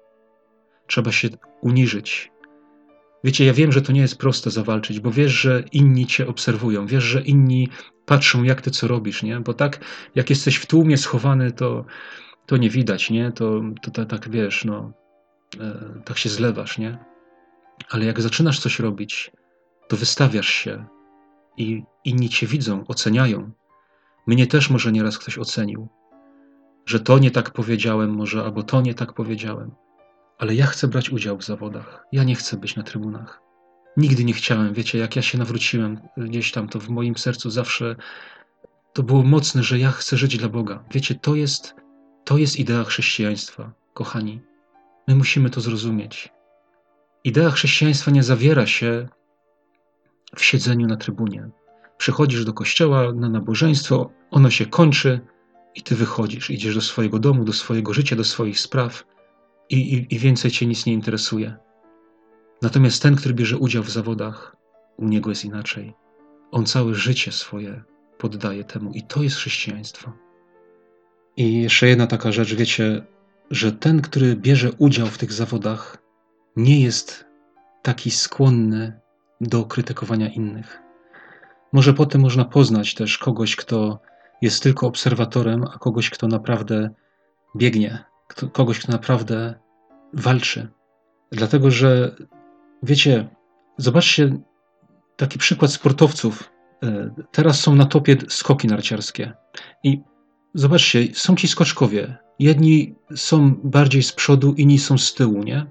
Trzeba 0.86 1.12
się 1.12 1.28
uniżyć. 1.60 2.30
Wiecie, 3.24 3.44
ja 3.44 3.52
wiem, 3.52 3.72
że 3.72 3.82
to 3.82 3.92
nie 3.92 4.00
jest 4.00 4.18
proste 4.18 4.50
zawalczyć, 4.50 5.00
bo 5.00 5.10
wiesz, 5.10 5.32
że 5.32 5.64
inni 5.72 6.06
cię 6.06 6.26
obserwują, 6.26 6.86
wiesz, 6.86 7.04
że 7.04 7.22
inni 7.22 7.68
patrzą, 8.06 8.42
jak 8.42 8.62
ty 8.62 8.70
co 8.70 8.88
robisz, 8.88 9.22
nie? 9.22 9.40
Bo 9.40 9.54
tak, 9.54 9.80
jak 10.14 10.30
jesteś 10.30 10.56
w 10.56 10.66
tłumie 10.66 10.96
schowany, 10.96 11.52
to, 11.52 11.84
to 12.46 12.56
nie 12.56 12.70
widać, 12.70 13.10
nie? 13.10 13.32
To, 13.32 13.62
to, 13.92 14.04
tak 14.04 14.30
wiesz, 14.30 14.64
no, 14.64 14.92
e, 15.60 16.02
tak 16.04 16.18
się 16.18 16.28
zlewasz, 16.28 16.78
nie? 16.78 16.98
Ale 17.90 18.04
jak 18.04 18.20
zaczynasz 18.20 18.60
coś 18.60 18.78
robić, 18.80 19.30
to 19.88 19.96
wystawiasz 19.96 20.48
się 20.48 20.84
i 21.56 21.82
inni 22.04 22.28
cię 22.28 22.46
widzą, 22.46 22.86
oceniają. 22.86 23.50
Mnie 24.26 24.46
też 24.46 24.70
może 24.70 24.92
nieraz 24.92 25.18
ktoś 25.18 25.38
ocenił, 25.38 25.88
że 26.86 27.00
to 27.00 27.18
nie 27.18 27.30
tak 27.30 27.50
powiedziałem, 27.50 28.10
może 28.10 28.44
albo 28.44 28.62
to 28.62 28.80
nie 28.80 28.94
tak 28.94 29.12
powiedziałem. 29.12 29.70
Ale 30.38 30.54
ja 30.54 30.66
chcę 30.66 30.88
brać 30.88 31.10
udział 31.10 31.38
w 31.38 31.44
zawodach. 31.44 32.06
Ja 32.12 32.24
nie 32.24 32.34
chcę 32.34 32.56
być 32.56 32.76
na 32.76 32.82
trybunach. 32.82 33.40
Nigdy 33.96 34.24
nie 34.24 34.32
chciałem, 34.32 34.74
wiecie, 34.74 34.98
jak 34.98 35.16
ja 35.16 35.22
się 35.22 35.38
nawróciłem 35.38 36.00
gdzieś 36.16 36.52
tam, 36.52 36.68
to 36.68 36.80
w 36.80 36.88
moim 36.88 37.16
sercu 37.16 37.50
zawsze 37.50 37.96
to 38.92 39.02
było 39.02 39.22
mocne, 39.22 39.62
że 39.62 39.78
ja 39.78 39.90
chcę 39.90 40.16
żyć 40.16 40.36
dla 40.36 40.48
Boga. 40.48 40.84
Wiecie, 40.90 41.14
to 41.14 41.34
jest, 41.34 41.74
to 42.24 42.38
jest 42.38 42.58
idea 42.58 42.84
chrześcijaństwa, 42.84 43.72
kochani. 43.94 44.40
My 45.08 45.14
musimy 45.14 45.50
to 45.50 45.60
zrozumieć. 45.60 46.32
Idea 47.24 47.50
chrześcijaństwa 47.50 48.10
nie 48.10 48.22
zawiera 48.22 48.66
się 48.66 49.08
w 50.36 50.44
siedzeniu 50.44 50.86
na 50.86 50.96
trybunie. 50.96 51.48
Przychodzisz 51.96 52.44
do 52.44 52.52
kościoła 52.52 53.12
na 53.12 53.28
nabożeństwo, 53.28 54.10
ono 54.30 54.50
się 54.50 54.66
kończy, 54.66 55.20
i 55.74 55.82
ty 55.82 55.94
wychodzisz, 55.94 56.50
idziesz 56.50 56.74
do 56.74 56.80
swojego 56.80 57.18
domu, 57.18 57.44
do 57.44 57.52
swojego 57.52 57.94
życia, 57.94 58.16
do 58.16 58.24
swoich 58.24 58.60
spraw 58.60 59.04
i, 59.70 59.94
i, 59.94 60.14
i 60.14 60.18
więcej 60.18 60.50
cię 60.50 60.66
nic 60.66 60.86
nie 60.86 60.92
interesuje. 60.92 61.56
Natomiast 62.62 63.02
ten, 63.02 63.16
który 63.16 63.34
bierze 63.34 63.58
udział 63.58 63.82
w 63.82 63.90
zawodach, 63.90 64.56
u 64.96 65.08
niego 65.08 65.30
jest 65.30 65.44
inaczej. 65.44 65.94
On 66.50 66.66
całe 66.66 66.94
życie 66.94 67.32
swoje 67.32 67.82
poddaje 68.18 68.64
temu 68.64 68.92
i 68.92 69.02
to 69.02 69.22
jest 69.22 69.36
chrześcijaństwo. 69.36 70.12
I 71.36 71.62
jeszcze 71.62 71.88
jedna 71.88 72.06
taka 72.06 72.32
rzecz, 72.32 72.54
wiecie, 72.54 73.06
że 73.50 73.72
ten, 73.72 74.02
który 74.02 74.36
bierze 74.36 74.72
udział 74.78 75.06
w 75.06 75.18
tych 75.18 75.32
zawodach, 75.32 75.98
nie 76.56 76.80
jest 76.80 77.26
taki 77.82 78.10
skłonny 78.10 79.00
do 79.40 79.64
krytykowania 79.64 80.28
innych. 80.28 80.78
Może 81.72 81.94
potem 81.94 82.20
można 82.20 82.44
poznać 82.44 82.94
też 82.94 83.18
kogoś, 83.18 83.56
kto 83.56 84.00
jest 84.42 84.62
tylko 84.62 84.86
obserwatorem, 84.86 85.64
a 85.74 85.78
kogoś, 85.78 86.10
kto 86.10 86.28
naprawdę 86.28 86.90
biegnie, 87.56 88.04
kto, 88.28 88.48
kogoś, 88.48 88.78
kto 88.78 88.92
naprawdę 88.92 89.54
walczy. 90.12 90.68
Dlatego, 91.32 91.70
że 91.70 92.16
wiecie, 92.82 93.28
zobaczcie 93.76 94.38
taki 95.16 95.38
przykład 95.38 95.72
sportowców. 95.72 96.50
E, 96.82 97.14
teraz 97.32 97.60
są 97.60 97.74
na 97.74 97.86
topie 97.86 98.16
skoki 98.28 98.68
narciarskie. 98.68 99.32
I 99.82 100.00
zobaczcie, 100.54 101.14
są 101.14 101.36
ci 101.36 101.48
skoczkowie. 101.48 102.16
Jedni 102.38 102.94
są 103.16 103.54
bardziej 103.64 104.02
z 104.02 104.12
przodu, 104.12 104.54
inni 104.56 104.78
są 104.78 104.98
z 104.98 105.14
tyłu, 105.14 105.42
nie? 105.42 105.66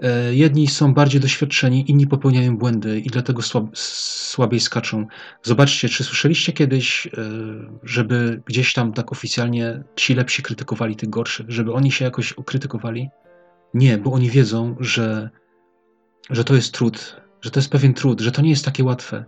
E, 0.00 0.34
jedni 0.34 0.66
są 0.66 0.94
bardziej 0.94 1.20
doświadczeni, 1.20 1.90
inni 1.90 2.06
popełniają 2.06 2.56
błędy 2.56 3.00
i 3.00 3.06
dlatego 3.06 3.42
słab, 3.42 3.64
słabiej 3.74 4.60
skaczą. 4.60 5.06
Zobaczcie, 5.42 5.88
czy 5.88 6.04
słyszeliście 6.04 6.52
kiedyś, 6.52 7.06
e, 7.06 7.10
żeby 7.82 8.42
gdzieś 8.46 8.72
tam 8.72 8.92
tak 8.92 9.12
oficjalnie 9.12 9.82
ci 9.96 10.14
lepsi 10.14 10.42
krytykowali 10.42 10.96
tych 10.96 11.10
gorszych, 11.10 11.50
żeby 11.50 11.72
oni 11.72 11.92
się 11.92 12.04
jakoś 12.04 12.32
okrytykowali? 12.32 13.08
Nie, 13.74 13.98
bo 13.98 14.12
oni 14.12 14.30
wiedzą, 14.30 14.76
że, 14.80 15.30
że 16.30 16.44
to 16.44 16.54
jest 16.54 16.74
trud, 16.74 17.16
że 17.40 17.50
to 17.50 17.60
jest 17.60 17.70
pewien 17.70 17.94
trud, 17.94 18.20
że 18.20 18.32
to 18.32 18.42
nie 18.42 18.50
jest 18.50 18.64
takie 18.64 18.84
łatwe. 18.84 19.24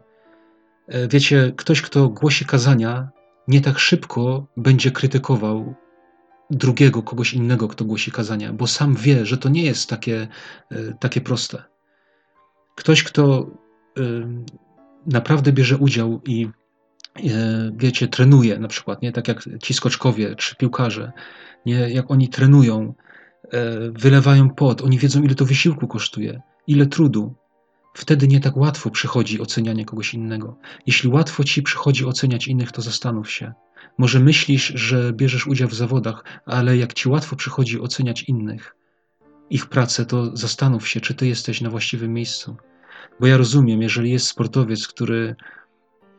E, 0.88 1.08
wiecie, 1.08 1.52
ktoś, 1.56 1.82
kto 1.82 2.08
głosi 2.08 2.44
kazania, 2.44 3.08
nie 3.48 3.60
tak 3.60 3.78
szybko 3.78 4.46
będzie 4.56 4.90
krytykował 4.90 5.74
drugiego, 6.50 7.02
kogoś 7.02 7.34
innego, 7.34 7.68
kto 7.68 7.84
głosi 7.84 8.10
kazania, 8.10 8.52
bo 8.52 8.66
sam 8.66 8.94
wie, 8.94 9.26
że 9.26 9.38
to 9.38 9.48
nie 9.48 9.62
jest 9.62 9.90
takie, 9.90 10.28
e, 10.70 10.94
takie 11.00 11.20
proste. 11.20 11.62
Ktoś, 12.74 13.02
kto 13.02 13.50
e, 13.98 14.02
naprawdę 15.06 15.52
bierze 15.52 15.76
udział 15.76 16.20
i 16.26 16.48
e, 17.16 17.20
wiecie, 17.76 18.08
trenuje 18.08 18.58
na 18.58 18.68
przykład, 18.68 19.02
nie? 19.02 19.12
tak 19.12 19.28
jak 19.28 19.44
ci 19.62 19.74
skoczkowie 19.74 20.36
czy 20.36 20.56
piłkarze, 20.56 21.12
nie? 21.66 21.90
jak 21.90 22.10
oni 22.10 22.28
trenują, 22.28 22.94
wylewają 23.90 24.50
pot, 24.50 24.82
oni 24.82 24.98
wiedzą, 24.98 25.22
ile 25.22 25.34
to 25.34 25.44
wysiłku 25.44 25.88
kosztuje, 25.88 26.40
ile 26.66 26.86
trudu. 26.86 27.34
Wtedy 27.94 28.28
nie 28.28 28.40
tak 28.40 28.56
łatwo 28.56 28.90
przychodzi 28.90 29.40
ocenianie 29.40 29.84
kogoś 29.84 30.14
innego. 30.14 30.56
Jeśli 30.86 31.08
łatwo 31.08 31.44
ci 31.44 31.62
przychodzi 31.62 32.04
oceniać 32.04 32.48
innych, 32.48 32.72
to 32.72 32.82
zastanów 32.82 33.30
się, 33.30 33.52
może 33.98 34.20
myślisz, 34.20 34.66
że 34.66 35.12
bierzesz 35.12 35.46
udział 35.46 35.68
w 35.68 35.74
zawodach, 35.74 36.24
ale 36.46 36.76
jak 36.76 36.92
ci 36.92 37.08
łatwo 37.08 37.36
przychodzi 37.36 37.80
oceniać 37.80 38.22
innych, 38.22 38.76
ich 39.50 39.66
pracę, 39.66 40.06
to 40.06 40.36
zastanów 40.36 40.88
się, 40.88 41.00
czy 41.00 41.14
ty 41.14 41.26
jesteś 41.26 41.60
na 41.60 41.70
właściwym 41.70 42.12
miejscu. 42.12 42.56
Bo 43.20 43.26
ja 43.26 43.36
rozumiem, 43.36 43.82
jeżeli 43.82 44.10
jest 44.10 44.26
sportowiec, 44.26 44.88
który, 44.88 45.36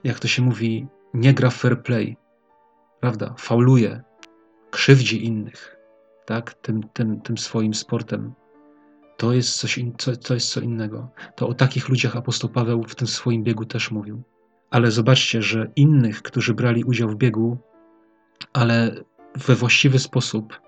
jak 0.03 0.19
to 0.19 0.27
się 0.27 0.41
mówi, 0.41 0.87
nie 1.13 1.33
gra 1.33 1.49
fair 1.49 1.83
play, 1.83 2.17
prawda, 2.99 3.35
fauluje, 3.37 4.01
krzywdzi 4.71 5.25
innych, 5.25 5.75
tak, 6.25 6.53
tym, 6.53 6.83
tym, 6.93 7.21
tym 7.21 7.37
swoim 7.37 7.73
sportem, 7.73 8.33
to 9.17 9.33
jest, 9.33 9.57
coś 9.57 9.77
in, 9.77 9.93
to, 10.27 10.33
jest 10.33 10.49
co 10.49 10.61
innego. 10.61 11.09
To 11.35 11.47
o 11.47 11.53
takich 11.53 11.89
ludziach 11.89 12.15
apostoł 12.15 12.49
Paweł 12.49 12.83
w 12.83 12.95
tym 12.95 13.07
swoim 13.07 13.43
biegu 13.43 13.65
też 13.65 13.91
mówił. 13.91 14.23
Ale 14.71 14.91
zobaczcie, 14.91 15.41
że 15.41 15.71
innych, 15.75 16.21
którzy 16.21 16.53
brali 16.53 16.83
udział 16.83 17.09
w 17.09 17.15
biegu, 17.15 17.57
ale 18.53 19.03
we 19.35 19.55
właściwy 19.55 19.99
sposób, 19.99 20.61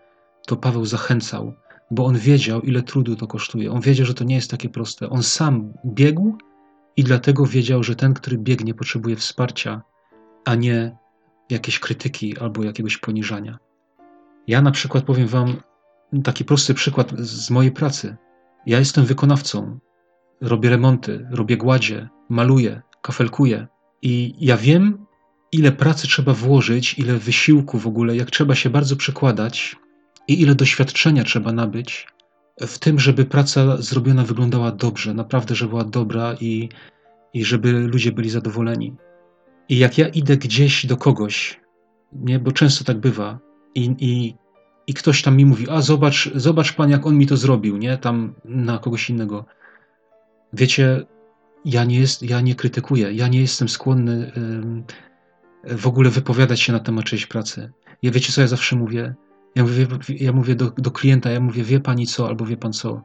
to 0.48 0.56
Paweł 0.56 0.86
zachęcał, 0.86 1.54
bo 1.92 2.06
on 2.06 2.18
wiedział, 2.18 2.62
ile 2.62 2.82
trudu 2.82 3.16
to 3.16 3.28
kosztuje. 3.28 3.72
On 3.72 3.82
wiedział, 3.82 4.06
że 4.06 4.14
to 4.14 4.24
nie 4.24 4.36
jest 4.36 4.52
takie 4.52 4.70
proste. 4.70 5.10
On 5.10 5.24
sam 5.24 5.74
biegł 5.86 6.38
i 6.98 7.04
dlatego 7.04 7.46
wiedział, 7.46 7.84
że 7.84 7.96
ten, 7.96 8.14
który 8.14 8.38
biegnie, 8.38 8.74
potrzebuje 8.74 9.16
wsparcia, 9.16 9.82
a 10.46 10.56
nie 10.56 10.98
jakiejś 11.50 11.80
krytyki 11.80 12.38
albo 12.38 12.64
jakiegoś 12.64 12.98
poniżania. 12.98 13.58
Ja 14.48 14.62
na 14.62 14.72
przykład 14.72 15.04
powiem 15.04 15.28
Wam 15.28 15.56
taki 16.24 16.46
prosty 16.46 16.74
przykład 16.74 17.12
z 17.20 17.50
mojej 17.52 17.72
pracy. 17.72 18.18
Ja 18.66 18.80
jestem 18.80 19.06
wykonawcą, 19.06 19.80
robię 20.42 20.70
remonty, 20.70 21.28
robię 21.32 21.58
gładzie, 21.58 22.10
maluję, 22.30 22.82
kafelkuję 23.02 23.68
i 24.02 24.36
ja 24.40 24.58
wiem, 24.58 25.06
ile 25.52 25.72
pracy 25.72 26.08
trzeba 26.08 26.34
włożyć, 26.34 27.00
ile 27.00 27.18
wysiłku 27.18 27.80
w 27.80 27.88
ogóle, 27.88 28.16
jak 28.16 28.32
trzeba 28.32 28.56
się 28.56 28.70
bardzo 28.70 28.96
przykładać 28.96 29.76
i 30.28 30.42
ile 30.42 30.56
doświadczenia 30.56 31.24
trzeba 31.24 31.52
nabyć 31.52 32.08
w 32.62 32.80
tym, 32.80 33.00
żeby 33.00 33.26
praca 33.26 33.78
zrobiona 33.78 34.24
wyglądała 34.24 34.72
dobrze, 34.72 35.14
naprawdę, 35.14 35.56
że 35.56 35.68
była 35.68 35.84
dobra 35.84 36.36
i, 36.42 36.70
i 37.34 37.46
żeby 37.46 37.72
ludzie 37.72 38.12
byli 38.12 38.30
zadowoleni. 38.30 38.96
I 39.70 39.78
jak 39.78 39.98
ja 39.98 40.08
idę 40.08 40.38
gdzieś 40.38 40.86
do 40.86 40.98
kogoś, 40.98 41.60
nie, 42.14 42.40
bo 42.40 42.52
często 42.52 42.84
tak 42.84 42.98
bywa, 42.98 43.40
i, 43.76 43.96
i, 44.00 44.36
i 44.88 44.94
ktoś 44.94 45.22
tam 45.22 45.38
mi 45.38 45.46
mówi, 45.46 45.70
a 45.70 45.82
zobacz, 45.82 46.30
zobacz 46.36 46.74
pan, 46.74 46.90
jak 46.90 47.06
on 47.06 47.18
mi 47.18 47.28
to 47.28 47.38
zrobił, 47.38 47.78
nie, 47.78 47.98
tam 47.98 48.34
na 48.46 48.78
kogoś 48.78 49.10
innego. 49.10 49.46
Wiecie, 50.54 51.06
ja 51.66 51.84
nie, 51.84 52.00
jest, 52.00 52.24
ja 52.24 52.42
nie 52.42 52.56
krytykuję, 52.56 53.14
ja 53.14 53.28
nie 53.28 53.42
jestem 53.42 53.70
skłonny 53.70 54.32
w 55.64 55.88
ogóle 55.88 56.10
wypowiadać 56.10 56.62
się 56.62 56.74
na 56.74 56.80
temat 56.80 57.06
czyjejś 57.06 57.26
pracy. 57.26 57.72
Ja 58.02 58.12
wiecie, 58.12 58.34
co 58.34 58.42
ja 58.42 58.48
zawsze 58.48 58.76
mówię? 58.76 59.16
Ja 59.56 59.64
mówię, 59.64 59.88
ja 60.10 60.32
mówię 60.32 60.56
do, 60.56 60.72
do 60.78 60.92
klienta, 60.92 61.32
ja 61.32 61.40
mówię, 61.40 61.64
wie 61.64 61.80
pani 61.80 62.08
co, 62.08 62.28
albo 62.28 62.46
wie 62.46 62.58
pan 62.58 62.74
co. 62.74 63.02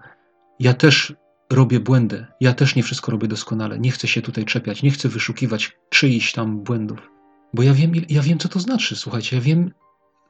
Ja 0.61 0.75
też 0.75 1.15
robię 1.53 1.81
błędy. 1.81 2.27
Ja 2.41 2.53
też 2.53 2.77
nie 2.77 2.83
wszystko 2.83 3.13
robię 3.13 3.29
doskonale. 3.29 3.79
Nie 3.79 3.91
chcę 3.91 4.09
się 4.09 4.23
tutaj 4.23 4.45
czepiać, 4.45 4.83
nie 4.83 4.91
chcę 4.91 5.09
wyszukiwać 5.09 5.77
czyichś 5.91 6.33
tam 6.33 6.63
błędów. 6.63 7.11
Bo 7.55 7.63
ja 7.63 7.75
wiem, 7.75 7.93
ja 8.09 8.23
wiem, 8.23 8.39
co 8.39 8.49
to 8.49 8.61
znaczy. 8.61 8.97
Słuchajcie, 8.97 9.37
ja 9.37 9.43
wiem, 9.43 9.71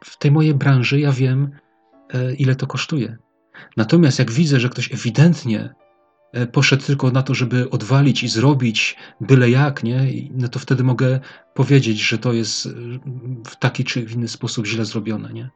w 0.04 0.18
tej 0.18 0.30
mojej 0.30 0.54
branży, 0.54 1.00
ja 1.00 1.12
wiem, 1.12 1.50
e, 2.14 2.35
ile 2.35 2.54
to 2.54 2.66
kosztuje. 2.66 3.16
Natomiast 3.76 4.18
jak 4.18 4.30
widzę, 4.30 4.61
że 4.61 4.68
ktoś 4.68 4.92
ewidentnie 4.92 5.75
poszedł 6.52 6.83
tylko 6.83 7.11
na 7.11 7.23
to, 7.23 7.35
żeby 7.35 7.71
odwalić 7.71 8.23
i 8.23 8.28
zrobić 8.28 8.97
byle 9.21 9.50
jak, 9.50 9.85
nie? 9.85 10.06
no 10.30 10.49
to 10.49 10.59
wtedy 10.59 10.85
mogę 10.85 11.21
powiedzieć, 11.54 12.00
że 12.00 12.18
to 12.18 12.33
jest 12.33 12.66
e, 12.66 12.71
w 13.47 13.56
taki 13.56 13.85
czy 13.85 14.00
inny 14.00 14.28
sposób 14.28 14.66
źle 14.66 14.85
zrobione, 14.85 15.33
nie? 15.33 15.50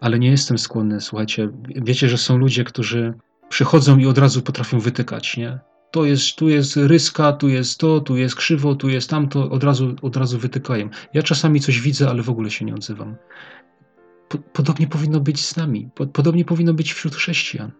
Ale 0.00 0.18
nie 0.18 0.30
jestem 0.30 0.58
skłonny, 0.58 1.00
słuchajcie, 1.00 1.48
wiecie, 1.68 2.08
że 2.08 2.18
są 2.18 2.36
ludzie, 2.36 2.64
którzy 2.64 3.14
przychodzą 3.48 3.98
i 3.98 4.06
od 4.06 4.18
razu 4.18 4.42
potrafią 4.42 4.80
wytykać, 4.80 5.36
nie? 5.36 5.58
To 5.90 6.04
jest, 6.04 6.36
tu 6.36 6.48
jest 6.48 6.76
ryska, 6.76 7.32
tu 7.32 7.48
jest 7.48 7.78
to, 7.78 8.00
tu 8.00 8.16
jest 8.16 8.34
krzywo, 8.34 8.74
tu 8.74 8.88
jest 8.88 9.10
tamto, 9.10 9.50
od 9.50 9.64
razu, 9.64 9.96
od 10.02 10.16
razu 10.16 10.38
wytykają. 10.38 10.88
Ja 11.14 11.22
czasami 11.22 11.60
coś 11.60 11.80
widzę, 11.80 12.10
ale 12.10 12.22
w 12.22 12.30
ogóle 12.30 12.50
się 12.50 12.64
nie 12.64 12.74
odzywam. 12.74 13.16
Podobnie 14.52 14.86
powinno 14.86 15.20
być 15.20 15.46
z 15.46 15.56
nami, 15.56 15.88
podobnie 16.12 16.44
powinno 16.44 16.74
być 16.74 16.92
wśród 16.92 17.14
chrześcijan. 17.14 17.72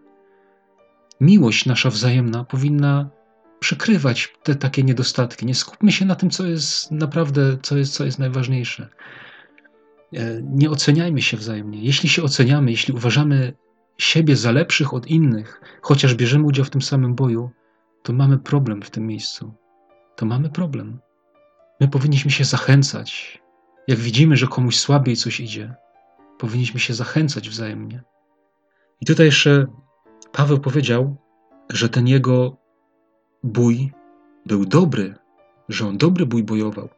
Miłość 1.21 1.65
nasza 1.65 1.89
wzajemna 1.89 2.43
powinna 2.43 3.09
przykrywać 3.59 4.33
te 4.43 4.55
takie 4.55 4.83
niedostatki. 4.83 5.45
Nie 5.45 5.55
skupmy 5.55 5.91
się 5.91 6.05
na 6.05 6.15
tym, 6.15 6.29
co 6.29 6.45
jest 6.45 6.91
naprawdę, 6.91 7.57
co 7.61 7.77
jest, 7.77 7.93
co 7.93 8.05
jest 8.05 8.19
najważniejsze. 8.19 8.89
E, 10.13 10.41
nie 10.41 10.69
oceniajmy 10.69 11.21
się 11.21 11.37
wzajemnie. 11.37 11.81
Jeśli 11.81 12.09
się 12.09 12.23
oceniamy, 12.23 12.71
jeśli 12.71 12.93
uważamy 12.93 13.53
siebie 13.97 14.35
za 14.35 14.51
lepszych 14.51 14.93
od 14.93 15.07
innych, 15.07 15.61
chociaż 15.81 16.15
bierzemy 16.15 16.45
udział 16.45 16.65
w 16.65 16.69
tym 16.69 16.81
samym 16.81 17.15
boju, 17.15 17.51
to 18.03 18.13
mamy 18.13 18.37
problem 18.37 18.81
w 18.81 18.89
tym 18.89 19.07
miejscu. 19.07 19.53
To 20.15 20.25
mamy 20.25 20.49
problem. 20.49 20.99
My 21.79 21.87
powinniśmy 21.87 22.31
się 22.31 22.43
zachęcać. 22.43 23.41
Jak 23.87 23.99
widzimy, 23.99 24.37
że 24.37 24.47
komuś 24.47 24.75
słabiej 24.75 25.15
coś 25.15 25.39
idzie, 25.39 25.75
powinniśmy 26.37 26.79
się 26.79 26.93
zachęcać 26.93 27.49
wzajemnie. 27.49 28.03
I 29.01 29.05
tutaj 29.05 29.25
jeszcze 29.25 29.67
Paweł 30.37 30.59
powiedział, 30.59 31.15
że 31.69 31.89
ten 31.89 32.07
jego 32.07 32.57
bój 33.43 33.91
był 34.45 34.65
dobry, 34.65 35.15
że 35.69 35.87
on 35.87 35.97
dobry 35.97 36.25
bój 36.25 36.43
bojował. 36.43 36.89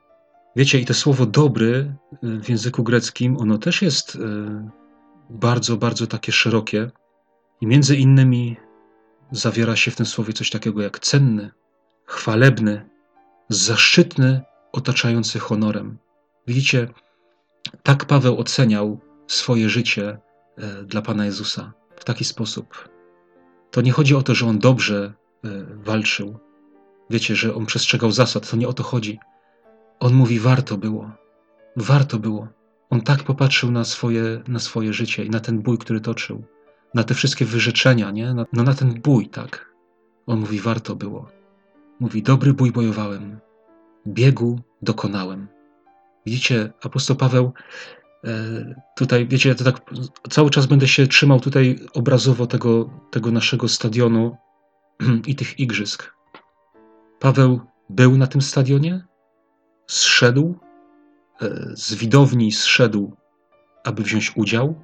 Wiecie, 0.56 0.80
i 0.80 0.86
to 0.86 0.94
słowo 0.94 1.26
dobry 1.26 1.96
w 2.24 2.50
języku 2.50 2.84
greckim, 2.84 3.38
ono 3.38 3.58
też 3.58 3.82
jest 3.82 4.16
e, 4.16 4.20
bardzo, 5.30 5.78
bardzo 5.78 6.08
takie 6.08 6.32
szerokie. 6.32 6.92
I 7.62 7.68
między 7.68 7.96
innymi 7.96 8.58
zawiera 9.32 9.76
się 9.76 9.92
w 9.92 9.96
tym 9.96 10.06
słowie 10.06 10.34
coś 10.34 10.50
takiego 10.50 10.82
jak 10.82 11.00
cenny, 11.00 11.52
chwalebny, 12.06 12.90
zaszczytny, 13.50 14.42
otaczający 14.72 15.40
honorem. 15.40 15.98
Widzicie, 16.48 16.88
tak 17.84 18.06
Paweł 18.06 18.40
oceniał 18.40 19.00
swoje 19.28 19.70
życie 19.70 20.18
e, 20.58 20.84
dla 20.84 21.02
Pana 21.02 21.26
Jezusa 21.26 21.74
w 21.96 22.04
taki 22.04 22.26
sposób. 22.26 22.99
To 23.72 23.82
nie 23.82 23.92
chodzi 23.92 24.16
o 24.16 24.22
to, 24.22 24.36
że 24.36 24.46
on 24.46 24.60
dobrze 24.60 25.14
e, 25.44 25.50
walczył. 25.76 26.40
Wiecie, 27.10 27.36
że 27.36 27.56
on 27.56 27.66
przestrzegał 27.66 28.12
zasad, 28.12 28.50
to 28.50 28.58
nie 28.58 28.68
o 28.68 28.74
to 28.74 28.84
chodzi. 28.84 29.20
On 30.00 30.14
mówi: 30.14 30.40
Warto 30.40 30.78
było, 30.78 31.12
warto 31.76 32.20
było. 32.20 32.48
On 32.90 33.02
tak 33.02 33.24
popatrzył 33.24 33.72
na 33.72 33.84
swoje, 33.84 34.42
na 34.48 34.60
swoje 34.60 34.94
życie 34.94 35.26
i 35.26 35.30
na 35.30 35.40
ten 35.40 35.62
bój, 35.62 35.78
który 35.78 36.02
toczył, 36.02 36.44
na 36.94 37.04
te 37.04 37.14
wszystkie 37.14 37.46
wyrzeczenia, 37.46 38.12
nie? 38.12 38.34
No 38.54 38.64
na 38.64 38.74
ten 38.74 39.02
bój, 39.02 39.30
tak. 39.30 39.74
On 40.28 40.40
mówi: 40.40 40.60
Warto 40.60 40.96
było. 40.96 41.30
Mówi: 42.00 42.24
Dobry 42.24 42.54
bój 42.54 42.72
bojowałem, 42.72 43.40
biegu 44.08 44.60
dokonałem. 44.82 45.48
Widzicie, 46.26 46.74
apostoł 46.82 47.16
Paweł 47.16 47.54
tutaj, 48.96 49.28
wiecie, 49.28 49.50
ja 49.50 49.56
to 49.56 49.64
tak 49.64 49.82
cały 50.30 50.50
czas 50.50 50.66
będę 50.66 50.88
się 50.88 51.08
trzymał 51.08 51.40
tutaj 51.40 51.80
obrazowo 51.94 52.48
tego, 52.48 52.90
tego 53.12 53.32
naszego 53.32 53.68
stadionu 53.68 54.38
i 55.28 55.36
tych 55.36 55.60
igrzysk. 55.60 56.14
Paweł 57.20 57.62
był 57.90 58.18
na 58.18 58.28
tym 58.28 58.42
stadionie, 58.42 59.06
zszedł, 59.88 60.56
e, 61.42 61.50
z 61.74 61.94
widowni 61.94 62.52
zszedł, 62.52 63.14
aby 63.84 64.04
wziąć 64.04 64.32
udział, 64.36 64.84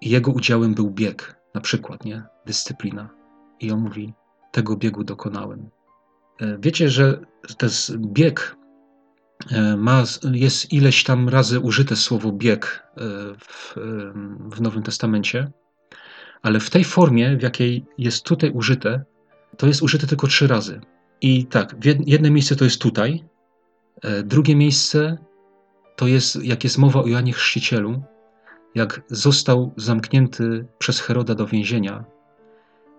i 0.00 0.10
jego 0.10 0.32
udziałem 0.32 0.74
był 0.74 0.90
bieg, 0.90 1.40
na 1.54 1.60
przykład, 1.60 2.04
nie? 2.04 2.22
Dyscyplina. 2.46 3.08
I 3.60 3.70
on 3.70 3.80
mówi: 3.80 4.14
Tego 4.52 4.76
biegu 4.76 5.04
dokonałem. 5.04 5.70
E, 6.40 6.58
wiecie, 6.58 6.88
że 6.88 7.20
ten 7.58 7.70
bieg 7.98 8.56
e, 8.56 8.59
ma, 9.76 10.04
jest 10.32 10.72
ileś 10.72 11.04
tam 11.04 11.28
razy 11.28 11.60
użyte 11.60 11.96
słowo 11.96 12.32
bieg 12.32 12.86
w, 13.38 13.74
w 14.50 14.60
Nowym 14.60 14.82
Testamencie, 14.82 15.50
ale 16.42 16.60
w 16.60 16.70
tej 16.70 16.84
formie, 16.84 17.36
w 17.36 17.42
jakiej 17.42 17.84
jest 17.98 18.24
tutaj 18.24 18.50
użyte, 18.50 19.04
to 19.56 19.66
jest 19.66 19.82
użyte 19.82 20.06
tylko 20.06 20.26
trzy 20.26 20.46
razy. 20.46 20.80
I 21.20 21.46
tak, 21.46 21.76
jedno 22.06 22.30
miejsce 22.30 22.56
to 22.56 22.64
jest 22.64 22.80
tutaj, 22.80 23.24
E, 24.02 24.22
drugie 24.22 24.56
miejsce 24.56 25.18
to 25.96 26.06
jest, 26.06 26.44
jak 26.44 26.64
jest 26.64 26.78
mowa 26.78 27.02
o 27.02 27.06
Janie 27.06 27.32
Chrzcicielu, 27.32 28.02
jak 28.74 29.02
został 29.08 29.72
zamknięty 29.76 30.66
przez 30.78 31.00
Heroda 31.00 31.34
do 31.34 31.46
więzienia 31.46 32.04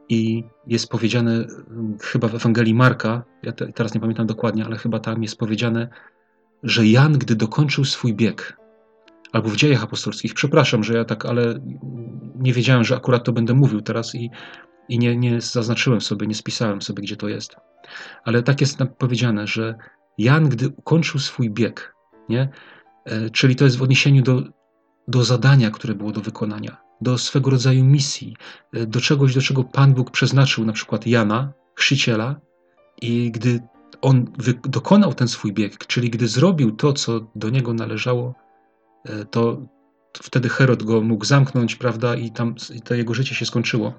i 0.10 0.44
jest 0.68 0.90
powiedziane 0.90 1.32
mm, 1.32 1.98
chyba 2.02 2.28
w 2.28 2.36
Ewangelii 2.36 2.74
Marka, 2.74 3.24
ja 3.44 3.52
te, 3.52 3.74
teraz 3.74 3.94
nie 3.94 4.02
pamiętam 4.02 4.28
dokładnie, 4.28 4.66
ale 4.66 4.78
chyba 4.78 5.00
tam 5.00 5.24
jest 5.24 5.38
powiedziane, 5.38 5.90
że 6.64 6.88
Jan, 6.88 7.14
gdy 7.14 7.36
dokończył 7.36 7.86
swój 7.86 8.14
bieg, 8.14 8.58
albo 9.32 9.50
w 9.50 9.56
dziejach 9.56 9.84
apostolskich, 9.84 10.34
przepraszam, 10.34 10.84
że 10.84 10.94
ja 10.94 11.06
tak, 11.06 11.26
ale 11.26 11.60
nie 12.36 12.54
wiedziałem, 12.54 12.84
że 12.84 12.96
akurat 12.96 13.24
to 13.24 13.32
będę 13.32 13.54
mówił 13.54 13.82
teraz 13.82 14.16
i, 14.16 14.30
i 14.90 15.00
nie, 15.00 15.16
nie 15.16 15.42
zaznaczyłem 15.42 16.02
sobie, 16.02 16.28
nie 16.28 16.36
spisałem 16.36 16.82
sobie, 16.82 17.04
gdzie 17.04 17.16
to 17.16 17.28
jest. 17.28 17.56
Ale 18.24 18.44
tak 18.44 18.62
jest 18.62 18.78
powiedziane, 18.98 19.48
że 19.48 19.76
Jan, 20.18 20.50
gdy 20.50 20.70
ukończył 20.70 21.20
swój 21.20 21.50
bieg, 21.50 21.96
nie? 22.30 22.50
E, 23.06 23.30
czyli 23.30 23.56
to 23.56 23.66
jest 23.66 23.78
w 23.78 23.82
odniesieniu 23.82 24.22
do, 24.22 24.44
do 25.08 25.24
zadania, 25.24 25.72
które 25.72 25.96
było 25.96 26.12
do 26.12 26.22
wykonania, 26.22 26.78
do 27.02 27.18
swego 27.18 27.52
rodzaju 27.52 27.86
misji, 27.86 28.36
e, 28.74 28.86
do 28.86 29.02
czegoś, 29.02 29.36
do 29.36 29.42
czego 29.42 29.64
Pan 29.64 29.94
Bóg 29.94 30.12
przeznaczył 30.12 30.66
na 30.66 30.74
przykład 30.74 31.08
Jana, 31.08 31.54
chrzciciela, 31.76 32.40
i 33.02 33.32
gdy 33.32 33.60
on 34.02 34.26
dokonał 34.64 35.14
ten 35.14 35.28
swój 35.28 35.54
bieg, 35.54 35.88
czyli 35.88 36.10
gdy 36.10 36.28
zrobił 36.28 36.72
to, 36.72 36.94
co 36.94 37.28
do 37.36 37.50
niego 37.50 37.74
należało, 37.74 38.36
e, 39.06 39.26
to 39.26 39.62
wtedy 40.14 40.50
Herod 40.50 40.84
go 40.84 41.02
mógł 41.02 41.26
zamknąć, 41.26 41.76
prawda, 41.76 42.16
i 42.16 42.32
tam 42.32 42.56
to 42.84 42.96
jego 42.96 43.14
życie 43.14 43.36
się 43.36 43.46
skończyło. 43.46 43.94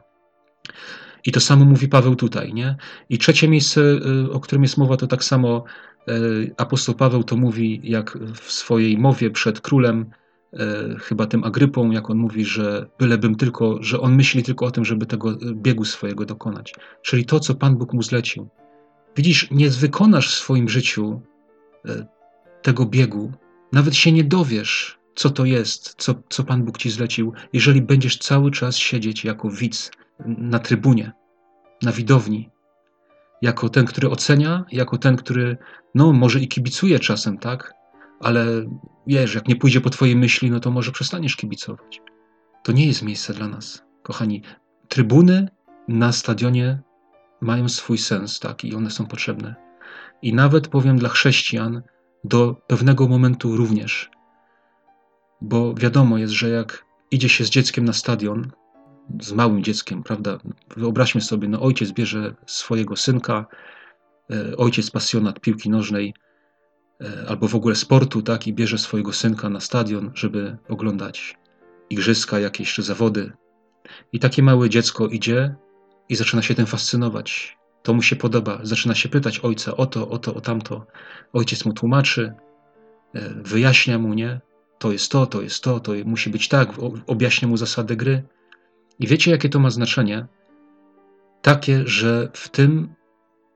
I 1.26 1.32
to 1.32 1.40
samo 1.40 1.64
mówi 1.64 1.88
Paweł 1.88 2.16
tutaj, 2.16 2.54
nie? 2.54 2.76
I 3.08 3.18
trzecie 3.18 3.48
miejsce, 3.48 3.80
y, 3.80 4.32
o 4.32 4.40
którym 4.40 4.62
jest 4.62 4.78
mowa, 4.78 4.96
to 4.96 5.06
tak 5.06 5.24
samo 5.24 5.64
y, 6.08 6.54
apostoł 6.56 6.94
Paweł 6.94 7.24
to 7.24 7.36
mówi, 7.36 7.80
jak 7.84 8.18
w 8.34 8.52
swojej 8.52 8.98
mowie 8.98 9.30
przed 9.30 9.60
królem, 9.60 10.10
chyba 11.00 11.26
tym 11.26 11.44
Agrypą, 11.44 11.90
jak 11.90 12.10
on 12.10 12.18
mówi, 12.18 12.44
że 12.44 12.86
bylebym 12.98 13.34
tylko, 13.34 13.82
że 13.82 14.00
on 14.00 14.16
myśli 14.16 14.42
tylko 14.42 14.66
o 14.66 14.70
tym, 14.70 14.84
żeby 14.84 15.06
tego 15.06 15.36
biegu 15.54 15.84
swojego 15.84 16.24
dokonać. 16.24 16.74
Czyli 17.02 17.24
to, 17.24 17.40
co 17.40 17.54
Pan 17.54 17.76
Bóg 17.76 17.92
mu 17.92 18.02
zlecił. 18.02 18.48
Widzisz, 19.16 19.50
nie 19.50 19.70
wykonasz 19.70 20.34
w 20.34 20.38
swoim 20.38 20.68
życiu 20.68 21.20
tego 22.62 22.86
biegu, 22.86 23.32
nawet 23.72 23.96
się 23.96 24.12
nie 24.12 24.24
dowiesz, 24.24 24.98
co 25.14 25.30
to 25.30 25.44
jest, 25.44 25.94
co, 25.98 26.14
co 26.28 26.44
Pan 26.44 26.64
Bóg 26.64 26.78
ci 26.78 26.90
zlecił, 26.90 27.32
jeżeli 27.52 27.82
będziesz 27.82 28.18
cały 28.18 28.50
czas 28.50 28.76
siedzieć 28.76 29.24
jako 29.24 29.50
widz 29.50 29.90
na 30.26 30.58
trybunie, 30.58 31.12
na 31.82 31.92
widowni, 31.92 32.50
jako 33.42 33.68
ten, 33.68 33.84
który 33.84 34.10
ocenia, 34.10 34.64
jako 34.72 34.98
ten, 34.98 35.16
który, 35.16 35.56
no, 35.94 36.12
może 36.12 36.40
i 36.40 36.48
kibicuje 36.48 36.98
czasem, 36.98 37.38
tak? 37.38 37.72
Ale 38.20 38.46
wiesz, 39.06 39.34
jak 39.34 39.48
nie 39.48 39.56
pójdzie 39.56 39.80
po 39.80 39.90
Twojej 39.90 40.16
myśli, 40.16 40.50
no 40.50 40.60
to 40.60 40.70
może 40.70 40.92
przestaniesz 40.92 41.36
kibicować. 41.36 42.00
To 42.62 42.72
nie 42.72 42.86
jest 42.86 43.02
miejsce 43.02 43.34
dla 43.34 43.48
nas, 43.48 43.82
kochani. 44.02 44.42
Trybuny 44.88 45.48
na 45.88 46.12
stadionie 46.12 46.82
mają 47.42 47.68
swój 47.68 47.98
sens, 47.98 48.40
tak, 48.40 48.64
i 48.64 48.74
one 48.74 48.90
są 48.90 49.06
potrzebne. 49.06 49.54
I 50.22 50.34
nawet 50.34 50.68
powiem 50.68 50.98
dla 50.98 51.08
chrześcijan, 51.08 51.82
do 52.24 52.54
pewnego 52.66 53.08
momentu 53.08 53.56
również. 53.56 54.10
Bo 55.40 55.74
wiadomo 55.74 56.18
jest, 56.18 56.32
że 56.32 56.48
jak 56.48 56.84
idzie 57.10 57.28
się 57.28 57.44
z 57.44 57.50
dzieckiem 57.50 57.84
na 57.84 57.92
stadion, 57.92 58.50
z 59.20 59.32
małym 59.32 59.64
dzieckiem, 59.64 60.02
prawda? 60.02 60.38
Wyobraźmy 60.76 61.20
sobie, 61.20 61.48
no 61.48 61.62
ojciec 61.62 61.92
bierze 61.92 62.34
swojego 62.46 62.96
synka, 62.96 63.46
e, 64.30 64.56
ojciec 64.56 64.90
pasjonat 64.90 65.40
piłki 65.40 65.70
nożnej 65.70 66.14
e, 67.00 67.28
albo 67.28 67.48
w 67.48 67.54
ogóle 67.54 67.74
sportu, 67.74 68.22
tak, 68.22 68.46
i 68.46 68.52
bierze 68.52 68.78
swojego 68.78 69.12
synka 69.12 69.48
na 69.48 69.60
stadion, 69.60 70.10
żeby 70.14 70.56
oglądać 70.68 71.38
igrzyska 71.90 72.38
jakieś 72.38 72.74
czy 72.74 72.82
zawody. 72.82 73.32
I 74.12 74.18
takie 74.18 74.42
małe 74.42 74.70
dziecko 74.70 75.08
idzie 75.08 75.54
i 76.08 76.16
zaczyna 76.16 76.42
się 76.42 76.54
tym 76.54 76.66
fascynować. 76.66 77.56
To 77.82 77.94
mu 77.94 78.02
się 78.02 78.16
podoba. 78.16 78.58
Zaczyna 78.62 78.94
się 78.94 79.08
pytać 79.08 79.38
ojca 79.38 79.76
o 79.76 79.86
to, 79.86 80.08
o 80.08 80.18
to, 80.18 80.34
o 80.34 80.40
tamto. 80.40 80.86
Ojciec 81.32 81.64
mu 81.64 81.72
tłumaczy, 81.72 82.34
e, 83.14 83.34
wyjaśnia 83.34 83.98
mu, 83.98 84.14
nie? 84.14 84.40
To 84.78 84.92
jest 84.92 85.12
to, 85.12 85.26
to 85.26 85.42
jest 85.42 85.64
to, 85.64 85.80
to 85.80 85.92
musi 86.04 86.30
być 86.30 86.48
tak, 86.48 86.68
objaśnia 87.06 87.48
mu 87.48 87.56
zasady 87.56 87.96
gry. 87.96 88.22
I 88.98 89.06
wiecie, 89.06 89.30
jakie 89.30 89.48
to 89.48 89.58
ma 89.58 89.70
znaczenie? 89.70 90.26
Takie, 91.42 91.82
że 91.86 92.30
w 92.32 92.48
tym 92.48 92.94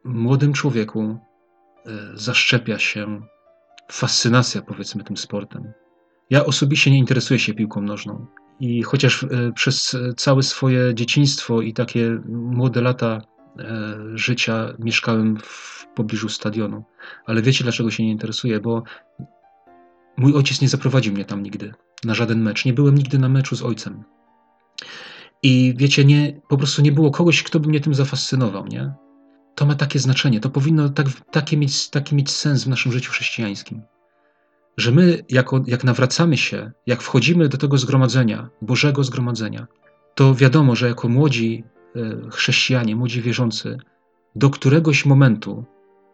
młodym 0.04 0.52
człowieku 0.52 1.02
e, 1.02 1.18
zaszczepia 2.14 2.78
się 2.78 3.20
fascynacja, 3.92 4.62
powiedzmy, 4.62 5.04
tym 5.04 5.16
sportem. 5.16 5.72
Ja 6.30 6.44
osobiście 6.44 6.90
nie 6.90 6.98
interesuję 6.98 7.38
się 7.38 7.54
piłką 7.54 7.82
nożną. 7.82 8.26
I 8.61 8.83
chociaż 8.83 9.25
e, 9.25 9.53
przez 9.53 9.97
całe 10.16 10.42
swoje 10.42 10.95
dzieciństwo 10.95 11.61
i 11.61 11.73
takie 11.73 12.21
młode 12.29 12.81
lata 12.81 13.23
E, 13.59 13.97
życia 14.14 14.75
mieszkałem 14.79 15.37
w 15.42 15.87
pobliżu 15.95 16.29
stadionu. 16.29 16.85
Ale 17.27 17.42
wiecie, 17.42 17.64
dlaczego 17.64 17.90
się 17.90 18.05
nie 18.05 18.11
interesuję? 18.11 18.61
Bo 18.61 18.83
mój 20.16 20.35
ojciec 20.35 20.61
nie 20.61 20.69
zaprowadził 20.69 21.12
mnie 21.14 21.25
tam 21.25 21.42
nigdy 21.42 21.75
na 22.05 22.14
żaden 22.14 22.42
mecz. 22.42 22.64
Nie 22.64 22.73
byłem 22.73 22.95
nigdy 22.95 23.19
na 23.19 23.29
meczu 23.29 23.57
z 23.57 23.62
ojcem. 23.62 24.05
I 25.42 25.75
wiecie, 25.77 26.05
nie, 26.05 26.40
po 26.49 26.57
prostu 26.57 26.83
nie 26.83 26.92
było 26.92 27.11
kogoś, 27.11 27.42
kto 27.42 27.61
by 27.61 27.69
mnie 27.69 27.81
tym 27.81 27.95
zafascynował, 27.95 28.66
nie? 28.66 28.95
To 29.55 29.66
ma 29.66 29.75
takie 29.75 29.99
znaczenie, 29.99 30.40
to 30.40 30.51
powinno 30.51 30.88
tak, 30.88 31.07
takie, 31.31 31.57
mieć, 31.57 31.88
taki 31.88 32.14
mieć 32.14 32.31
sens 32.31 32.64
w 32.64 32.69
naszym 32.69 32.92
życiu 32.92 33.12
chrześcijańskim. 33.12 33.83
Że 34.76 34.92
my, 34.92 35.24
jako, 35.28 35.64
jak 35.66 35.84
nawracamy 35.84 36.36
się, 36.36 36.72
jak 36.86 37.02
wchodzimy 37.02 37.48
do 37.48 37.58
tego 37.58 37.78
zgromadzenia, 37.78 38.48
Bożego 38.62 39.04
zgromadzenia, 39.04 39.66
to 40.14 40.34
wiadomo, 40.34 40.76
że 40.76 40.88
jako 40.88 41.08
młodzi 41.08 41.64
E, 41.96 42.30
chrześcijanie, 42.30 42.96
młodzi 42.96 43.22
wierzący, 43.22 43.78
do 44.34 44.50
któregoś 44.50 45.06
momentu 45.06 45.64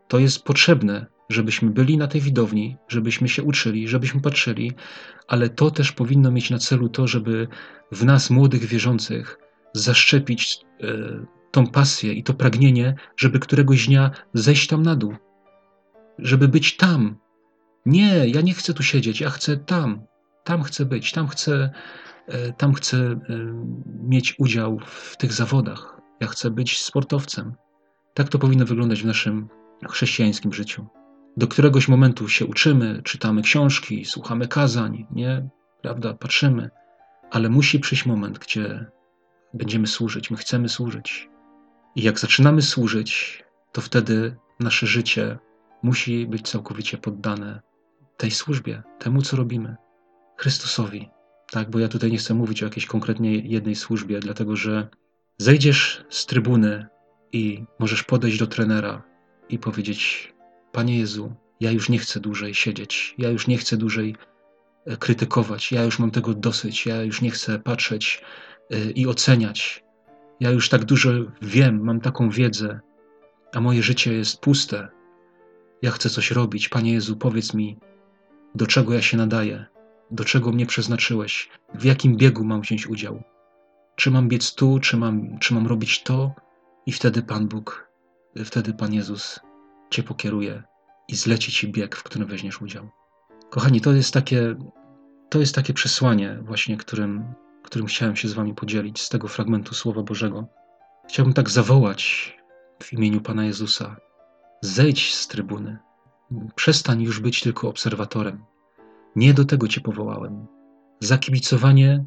to 0.09 0.19
jest 0.19 0.45
potrzebne, 0.45 1.07
żebyśmy 1.29 1.71
byli 1.71 1.97
na 1.97 2.07
tej 2.07 2.21
widowni, 2.21 2.77
żebyśmy 2.89 3.29
się 3.29 3.43
uczyli, 3.43 3.89
żebyśmy 3.89 4.21
patrzyli, 4.21 4.73
ale 5.29 5.49
to 5.49 5.71
też 5.71 5.93
powinno 5.93 6.31
mieć 6.31 6.51
na 6.51 6.59
celu 6.59 6.89
to, 6.89 7.07
żeby 7.07 7.49
w 7.93 8.05
nas, 8.05 8.31
młodych 8.31 8.65
wierzących, 8.65 9.39
zaszczepić 9.75 10.59
e, 10.81 10.87
tą 11.51 11.67
pasję 11.67 12.13
i 12.13 12.23
to 12.23 12.35
pragnienie, 12.35 12.95
żeby 13.17 13.39
któregoś 13.39 13.87
dnia 13.87 14.11
zejść 14.35 14.67
tam 14.67 14.83
na 14.83 14.97
dół, 14.97 15.15
żeby 16.19 16.49
być 16.49 16.77
tam. 16.77 17.17
Nie, 17.87 18.29
ja 18.29 18.41
nie 18.41 18.55
chcę 18.55 18.75
tu 18.75 18.83
siedzieć, 18.83 19.21
ja 19.21 19.31
chcę 19.31 19.57
tam, 19.57 20.07
tam 20.45 20.63
chcę 20.63 20.85
być, 20.85 21.13
tam 21.13 21.29
chcę 21.29 21.71
E, 22.27 22.53
tam 22.53 22.73
chcę 22.75 22.97
e, 22.97 23.19
mieć 24.03 24.35
udział 24.39 24.79
w 24.87 25.17
tych 25.17 25.33
zawodach. 25.33 26.01
Ja 26.21 26.27
chcę 26.27 26.51
być 26.51 26.83
sportowcem. 26.83 27.55
Tak 28.15 28.29
to 28.29 28.39
powinno 28.39 28.65
wyglądać 28.65 29.03
w 29.03 29.07
naszym 29.07 29.49
chrześcijańskim 29.91 30.53
życiu. 30.53 30.87
Do 31.37 31.47
któregoś 31.47 31.89
momentu 31.89 32.29
się 32.29 32.47
uczymy, 32.47 33.03
czytamy 33.05 33.43
książki, 33.43 34.05
słuchamy 34.05 34.49
kazań, 34.49 35.07
nie? 35.11 35.49
Prawda? 35.83 36.15
Patrzymy. 36.15 36.71
Ale 37.31 37.49
musi 37.49 37.81
przyjść 37.81 38.07
moment, 38.07 38.39
gdzie 38.39 38.87
będziemy 39.55 39.87
służyć, 39.87 40.31
my 40.31 40.37
chcemy 40.37 40.69
służyć. 40.69 41.29
I 41.97 42.03
jak 42.03 42.19
zaczynamy 42.19 42.63
służyć, 42.63 43.43
to 43.73 43.81
wtedy 43.81 44.37
nasze 44.61 44.87
życie 44.87 45.39
musi 45.83 46.27
być 46.27 46.49
całkowicie 46.49 46.99
poddane 46.99 47.61
tej 48.23 48.31
służbie, 48.31 48.83
temu, 48.99 49.23
co 49.23 49.37
robimy, 49.37 49.77
Chrystusowi. 50.37 51.09
Tak, 51.51 51.71
bo 51.71 51.79
ja 51.79 51.89
tutaj 51.89 52.11
nie 52.11 52.19
chcę 52.19 52.35
mówić 52.35 52.63
o 52.63 52.67
jakiejś 52.67 52.87
konkretnie 52.87 53.37
jednej 53.37 53.75
służbie, 53.75 54.21
dlatego 54.21 54.57
że 54.57 54.89
zejdziesz 55.39 56.05
z 56.11 56.27
trybuny 56.27 56.87
i 57.33 57.65
możesz 57.79 58.03
podejść 58.03 58.39
do 58.39 58.47
trenera 58.47 59.03
i 59.49 59.59
powiedzieć: 59.59 60.33
Panie 60.73 60.99
Jezu, 60.99 61.35
ja 61.61 61.71
już 61.71 61.89
nie 61.89 61.99
chcę 61.99 62.21
dłużej 62.21 62.55
siedzieć, 62.55 63.15
ja 63.19 63.29
już 63.31 63.47
nie 63.47 63.59
chcę 63.59 63.77
dłużej 63.77 64.17
e, 64.87 64.97
krytykować, 64.97 65.73
ja 65.73 65.85
już 65.85 65.99
mam 65.99 66.11
tego 66.11 66.35
dosyć, 66.35 66.87
ja 66.87 67.03
już 67.03 67.23
nie 67.23 67.31
chcę 67.31 67.59
patrzeć 67.59 68.23
e, 68.71 68.91
i 68.91 69.07
oceniać. 69.07 69.85
Ja 70.41 70.51
już 70.51 70.69
tak 70.69 70.85
dużo 70.85 71.11
wiem, 71.43 71.85
mam 71.85 72.01
taką 72.01 72.31
wiedzę, 72.31 72.81
a 73.55 73.61
moje 73.61 73.83
życie 73.83 74.13
jest 74.13 74.41
puste. 74.41 74.89
Ja 75.83 75.91
chcę 75.91 76.11
coś 76.11 76.31
robić. 76.31 76.69
Panie 76.69 76.93
Jezu, 76.93 77.17
powiedz 77.17 77.55
mi, 77.55 77.79
do 78.55 78.67
czego 78.67 78.95
ja 78.95 79.03
się 79.03 79.17
nadaję 79.17 79.73
do 80.13 80.25
czego 80.25 80.53
mnie 80.53 80.67
przeznaczyłeś, 80.67 81.51
w 81.75 81.85
jakim 81.85 82.17
biegu 82.17 82.45
mam 82.45 82.61
wziąć 82.61 82.87
udział. 82.87 83.23
Czy 83.97 84.11
mam 84.11 84.29
biec 84.29 84.55
tu, 84.55 84.79
czy 84.81 84.97
mam, 84.97 85.39
czy 85.39 85.55
mam 85.55 85.67
robić 85.67 86.03
to, 86.03 86.33
i 86.87 86.93
wtedy 86.93 87.23
Pan 87.23 87.49
Bóg, 87.49 87.91
wtedy 88.45 88.75
Pan 88.75 88.95
Jezus 88.95 89.41
Cię 89.91 90.03
pokieruje 90.03 90.63
i 91.09 91.17
zleci 91.17 91.53
Ci 91.53 91.69
bieg, 91.69 91.97
w 91.97 92.03
którym 92.03 92.29
weźmiesz 92.29 92.63
udział. 92.63 92.89
Kochani, 93.51 93.81
to 93.81 93.93
jest 93.93 94.15
takie, 94.15 94.57
to 95.31 95.39
jest 95.39 95.55
takie 95.55 95.73
przesłanie, 95.73 96.39
właśnie, 96.43 96.77
którym, 96.77 97.35
którym 97.63 97.87
chciałem 97.87 98.17
się 98.17 98.29
z 98.29 98.33
Wami 98.33 98.55
podzielić 98.55 99.01
z 99.01 99.09
tego 99.09 99.29
fragmentu 99.29 99.75
Słowa 99.75 100.03
Bożego. 100.03 100.47
Chciałbym 101.09 101.35
tak 101.35 101.51
zawołać 101.51 102.33
w 102.83 102.93
imieniu 102.93 103.21
Pana 103.21 103.45
Jezusa: 103.45 103.97
zejdź 104.61 105.15
z 105.15 105.29
trybuny, 105.29 105.79
przestań 106.55 107.03
już 107.03 107.21
być 107.21 107.41
tylko 107.41 107.69
obserwatorem. 107.69 108.45
Nie 109.17 109.35
do 109.35 109.45
tego 109.45 109.69
Cię 109.69 109.81
powołałem. 109.81 110.47
Za 111.01 111.19
kibicowanie 111.19 112.05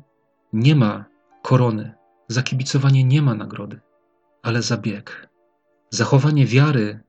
nie 0.53 0.75
ma 0.75 1.05
korony, 1.41 1.93
za 2.27 2.43
kibicowanie 2.43 3.03
nie 3.03 3.21
ma 3.21 3.35
nagrody, 3.35 3.79
ale 4.43 4.61
za 4.61 4.77
bieg. 4.77 5.29
Zachowanie 5.89 6.45
wiary, 6.45 6.99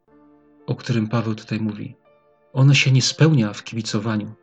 o 0.66 0.74
którym 0.74 1.08
Paweł 1.08 1.34
tutaj 1.34 1.60
mówi, 1.60 1.96
ono 2.52 2.74
się 2.74 2.90
nie 2.90 3.02
spełnia 3.02 3.52
w 3.52 3.64
kibicowaniu, 3.64 4.34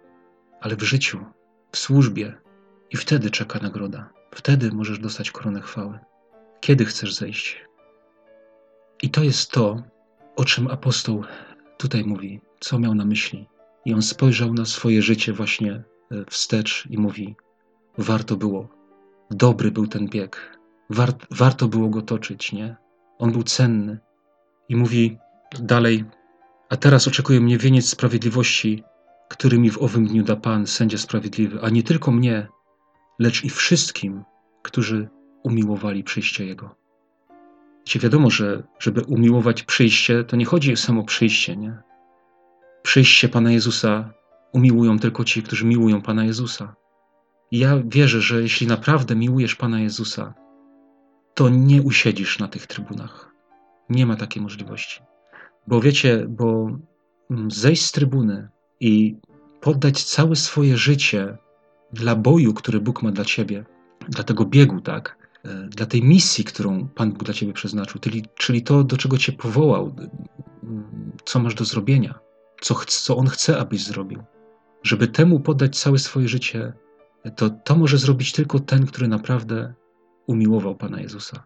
ale 0.61 0.75
w 0.75 0.81
życiu, 0.81 1.25
w 1.71 1.77
służbie 1.77 2.35
i 2.91 2.97
wtedy 2.97 3.29
czeka 3.29 3.59
nagroda. 3.59 4.09
Wtedy 4.31 4.71
możesz 4.71 4.99
dostać 4.99 5.31
koronę 5.31 5.61
chwały. 5.61 5.99
Kiedy 6.59 6.85
chcesz 6.85 7.13
zejść? 7.13 7.65
I 9.01 9.09
to 9.09 9.23
jest 9.23 9.51
to, 9.51 9.83
o 10.35 10.45
czym 10.45 10.67
apostoł 10.67 11.23
tutaj 11.83 12.03
mówi, 12.03 12.41
co 12.59 12.79
miał 12.79 12.95
na 12.95 13.05
myśli. 13.05 13.47
I 13.85 13.93
on 13.93 14.01
spojrzał 14.01 14.53
na 14.53 14.65
swoje 14.65 15.01
życie 15.01 15.33
właśnie 15.33 15.73
e, 15.73 15.83
wstecz 16.29 16.87
i 16.89 16.97
mówi: 16.97 17.35
Warto 17.97 18.35
było, 18.35 18.69
dobry 19.31 19.71
był 19.71 19.87
ten 19.87 20.07
bieg, 20.07 20.59
Wart, 20.89 21.25
warto 21.31 21.67
było 21.67 21.89
go 21.89 22.01
toczyć, 22.01 22.53
nie? 22.53 22.75
On 23.19 23.31
był 23.31 23.43
cenny. 23.43 23.99
I 24.69 24.75
mówi 24.75 25.17
dalej: 25.59 26.05
A 26.69 26.77
teraz 26.77 27.07
oczekuje 27.07 27.41
mnie 27.41 27.57
wieniec 27.57 27.89
sprawiedliwości, 27.89 28.83
który 29.29 29.59
mi 29.59 29.69
w 29.69 29.81
owym 29.81 30.07
dniu 30.07 30.23
da 30.23 30.35
Pan, 30.35 30.67
sędzia 30.67 30.97
sprawiedliwy, 30.97 31.61
a 31.61 31.69
nie 31.69 31.83
tylko 31.83 32.11
mnie, 32.11 32.47
lecz 33.19 33.43
i 33.43 33.49
wszystkim, 33.49 34.23
którzy 34.61 35.09
umiłowali 35.43 36.03
przyjście 36.03 36.45
Jego. 36.45 36.82
Wiecie, 37.85 37.99
wiadomo, 37.99 38.29
że 38.29 38.63
żeby 38.79 39.01
umiłować 39.01 39.63
przyjście, 39.63 40.23
to 40.23 40.35
nie 40.35 40.45
chodzi 40.45 40.73
o 40.73 40.77
samo 40.77 41.03
przyjście, 41.03 41.57
nie? 41.57 41.77
Przyjście 42.83 43.29
Pana 43.29 43.51
Jezusa 43.51 44.13
umiłują 44.53 44.99
tylko 44.99 45.23
ci, 45.23 45.43
którzy 45.43 45.65
miłują 45.65 46.01
Pana 46.01 46.25
Jezusa. 46.25 46.75
I 47.51 47.59
ja 47.59 47.81
wierzę, 47.85 48.21
że 48.21 48.41
jeśli 48.41 48.67
naprawdę 48.67 49.15
miłujesz 49.15 49.55
Pana 49.55 49.79
Jezusa, 49.79 50.33
to 51.33 51.49
nie 51.49 51.81
usiedzisz 51.81 52.39
na 52.39 52.47
tych 52.47 52.67
trybunach. 52.67 53.31
Nie 53.89 54.05
ma 54.05 54.15
takiej 54.15 54.41
możliwości. 54.41 55.01
Bo 55.67 55.81
wiecie, 55.81 56.25
bo 56.29 56.77
mm, 57.31 57.51
zejść 57.51 57.85
z 57.85 57.91
trybuny 57.91 58.49
i 58.79 59.17
poddać 59.61 60.03
całe 60.03 60.35
swoje 60.35 60.77
życie 60.77 61.37
dla 61.93 62.15
boju, 62.15 62.53
który 62.53 62.79
Bóg 62.79 63.03
ma 63.03 63.11
dla 63.11 63.25
ciebie, 63.25 63.65
dla 64.09 64.23
tego 64.23 64.45
biegu, 64.45 64.81
tak? 64.81 65.22
E, 65.45 65.67
dla 65.67 65.85
tej 65.85 66.03
misji, 66.03 66.43
którą 66.43 66.87
Pan 66.87 67.11
Bóg 67.11 67.23
dla 67.23 67.33
ciebie 67.33 67.53
przeznaczył, 67.53 68.01
czyli, 68.35 68.61
to, 68.61 68.83
do 68.83 68.97
czego 68.97 69.17
cię 69.17 69.31
powołał, 69.31 69.95
co 71.25 71.39
masz 71.39 71.55
do 71.55 71.65
zrobienia, 71.65 72.19
co, 72.61 72.75
co 72.87 73.17
On 73.17 73.27
chce, 73.27 73.57
abyś 73.57 73.83
zrobił. 73.83 74.23
Żeby 74.83 75.07
temu 75.07 75.39
poddać 75.39 75.79
całe 75.79 75.99
swoje 75.99 76.27
życie, 76.27 76.73
to 77.35 77.49
to 77.49 77.75
może 77.75 77.97
zrobić 77.97 78.31
tylko 78.31 78.59
ten, 78.59 78.85
który 78.85 79.07
naprawdę 79.07 79.73
umiłował 80.27 80.75
Pana 80.75 81.01
Jezusa. 81.01 81.43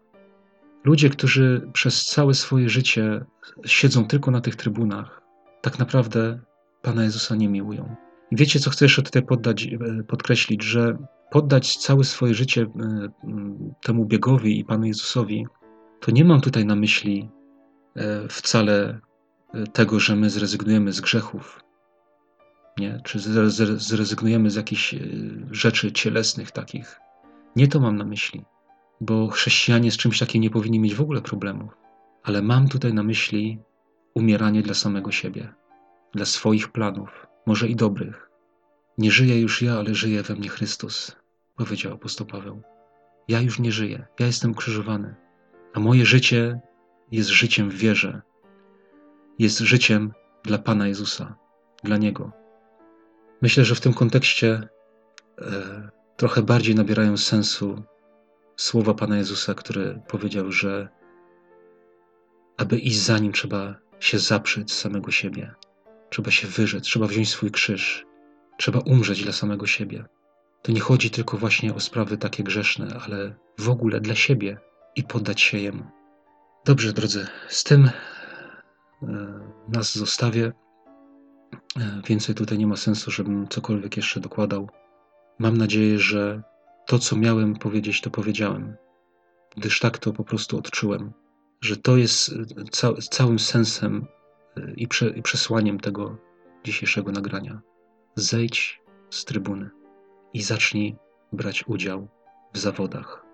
Ludzie, 0.84 1.10
którzy 1.10 1.68
przez 1.72 2.06
całe 2.06 2.34
swoje 2.34 2.68
życie 2.68 3.24
siedzą 3.66 4.04
tylko 4.04 4.30
na 4.30 4.40
tych 4.40 4.56
trybunach, 4.56 5.22
tak 5.62 5.78
naprawdę 5.78 6.40
Pana 6.82 7.04
Jezusa 7.04 7.34
nie 7.34 7.48
miłują. 7.48 7.96
I 8.30 8.36
wiecie, 8.36 8.60
co 8.60 8.70
chcę 8.70 8.84
jeszcze 8.84 9.02
tutaj 9.02 9.22
poddać, 9.22 9.66
e, 9.66 10.02
podkreślić, 10.02 10.62
że 10.62 10.98
poddać 11.30 11.76
całe 11.76 12.04
swoje 12.04 12.34
życie 12.34 12.62
e, 12.62 12.66
temu 13.82 14.04
biegowi 14.04 14.58
i 14.58 14.64
Panu 14.64 14.86
Jezusowi, 14.86 15.46
to 16.00 16.10
nie 16.10 16.24
mam 16.24 16.40
tutaj 16.40 16.64
na 16.64 16.76
myśli 16.76 17.30
e, 17.96 18.28
wcale 18.28 19.00
tego, 19.72 20.00
że 20.00 20.16
my 20.16 20.30
zrezygnujemy 20.30 20.92
z 20.92 21.00
grzechów, 21.00 21.64
nie? 22.78 23.00
czy 23.04 23.18
zrezygnujemy 23.76 24.50
z 24.50 24.54
jakichś 24.54 24.94
rzeczy 25.50 25.92
cielesnych 25.92 26.50
takich. 26.50 27.00
Nie 27.56 27.68
to 27.68 27.80
mam 27.80 27.96
na 27.96 28.04
myśli, 28.04 28.44
bo 29.00 29.28
chrześcijanie 29.28 29.90
z 29.90 29.96
czymś 29.96 30.18
takim 30.18 30.42
nie 30.42 30.50
powinni 30.50 30.80
mieć 30.80 30.94
w 30.94 31.00
ogóle 31.00 31.20
problemów. 31.20 31.72
Ale 32.22 32.42
mam 32.42 32.68
tutaj 32.68 32.94
na 32.94 33.02
myśli 33.02 33.58
umieranie 34.14 34.62
dla 34.62 34.74
samego 34.74 35.10
siebie, 35.10 35.54
dla 36.14 36.24
swoich 36.24 36.68
planów, 36.68 37.26
może 37.46 37.68
i 37.68 37.76
dobrych. 37.76 38.30
Nie 38.98 39.10
żyję 39.10 39.40
już 39.40 39.62
ja, 39.62 39.78
ale 39.78 39.94
żyje 39.94 40.22
we 40.22 40.34
mnie 40.34 40.48
Chrystus, 40.48 41.16
powiedział 41.58 41.92
apostoł 41.92 42.26
Paweł. 42.26 42.62
Ja 43.28 43.40
już 43.40 43.58
nie 43.58 43.72
żyję, 43.72 44.06
ja 44.20 44.26
jestem 44.26 44.54
krzyżowany, 44.54 45.14
a 45.74 45.80
moje 45.80 46.06
życie 46.06 46.60
jest 47.10 47.28
życiem 47.28 47.70
w 47.70 47.74
wierze, 47.74 48.22
jest 49.38 49.58
życiem 49.58 50.12
dla 50.44 50.58
Pana 50.58 50.88
Jezusa, 50.88 51.36
dla 51.84 51.96
Niego. 51.96 52.32
Myślę, 53.42 53.64
że 53.64 53.74
w 53.74 53.80
tym 53.80 53.94
kontekście 53.94 54.68
e, 55.38 55.90
trochę 56.16 56.42
bardziej 56.42 56.74
nabierają 56.74 57.16
sensu 57.16 57.82
słowa 58.56 58.94
Pana 58.94 59.16
Jezusa, 59.16 59.54
który 59.54 60.02
powiedział, 60.08 60.52
że 60.52 60.88
aby 62.56 62.78
iść 62.78 62.98
za 62.98 63.18
Nim 63.18 63.32
trzeba 63.32 63.74
się 64.00 64.18
zaprzeć 64.18 64.72
samego 64.72 65.10
siebie, 65.10 65.54
trzeba 66.10 66.30
się 66.30 66.48
wyrzec, 66.48 66.84
trzeba 66.84 67.06
wziąć 67.06 67.28
swój 67.28 67.50
krzyż, 67.50 68.06
trzeba 68.58 68.78
umrzeć 68.78 69.22
dla 69.22 69.32
samego 69.32 69.66
siebie. 69.66 70.04
To 70.62 70.72
nie 70.72 70.80
chodzi 70.80 71.10
tylko 71.10 71.38
właśnie 71.38 71.74
o 71.74 71.80
sprawy 71.80 72.18
takie 72.18 72.44
grzeszne, 72.44 73.00
ale 73.04 73.34
w 73.58 73.68
ogóle 73.68 74.00
dla 74.00 74.14
siebie 74.14 74.60
i 74.96 75.04
poddać 75.04 75.40
się 75.40 75.58
Jemu. 75.58 75.84
Dobrze, 76.64 76.92
drodzy, 76.92 77.26
z 77.48 77.64
tym 77.64 77.90
e, 79.02 79.08
nas 79.68 79.94
zostawię. 79.94 80.52
E, 81.76 82.02
więcej 82.06 82.34
tutaj 82.34 82.58
nie 82.58 82.66
ma 82.66 82.76
sensu, 82.76 83.10
żebym 83.10 83.48
cokolwiek 83.48 83.96
jeszcze 83.96 84.20
dokładał. 84.20 84.68
Mam 85.38 85.56
nadzieję, 85.56 85.98
że 85.98 86.42
to, 86.86 86.98
co 86.98 87.16
miałem 87.16 87.56
powiedzieć, 87.56 88.00
to 88.00 88.10
powiedziałem, 88.10 88.76
gdyż 89.56 89.80
tak 89.80 89.98
to 89.98 90.12
po 90.12 90.24
prostu 90.24 90.58
odczułem, 90.58 91.12
że 91.60 91.76
to 91.76 91.96
jest 91.96 92.28
e, 92.28 92.64
ca 92.70 92.94
całym 92.94 93.38
sensem 93.38 94.06
i, 94.76 94.88
i 95.14 95.22
przesłaniem 95.22 95.80
tego 95.80 96.16
dzisiejszego 96.64 97.12
nagrania. 97.12 97.60
Zejdź 98.14 98.80
z 99.10 99.24
trybuny 99.24 99.77
i 100.32 100.42
zacznij 100.42 100.96
brać 101.32 101.64
udział 101.66 102.08
w 102.52 102.58
zawodach, 102.58 103.24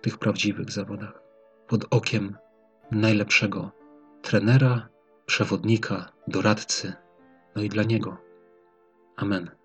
tych 0.00 0.18
prawdziwych 0.18 0.70
zawodach, 0.70 1.22
pod 1.66 1.84
okiem 1.90 2.36
najlepszego 2.90 3.72
trenera, 4.22 4.88
przewodnika, 5.26 6.12
doradcy, 6.28 6.92
no 7.56 7.62
i 7.62 7.68
dla 7.68 7.82
niego. 7.82 8.16
Amen. 9.16 9.59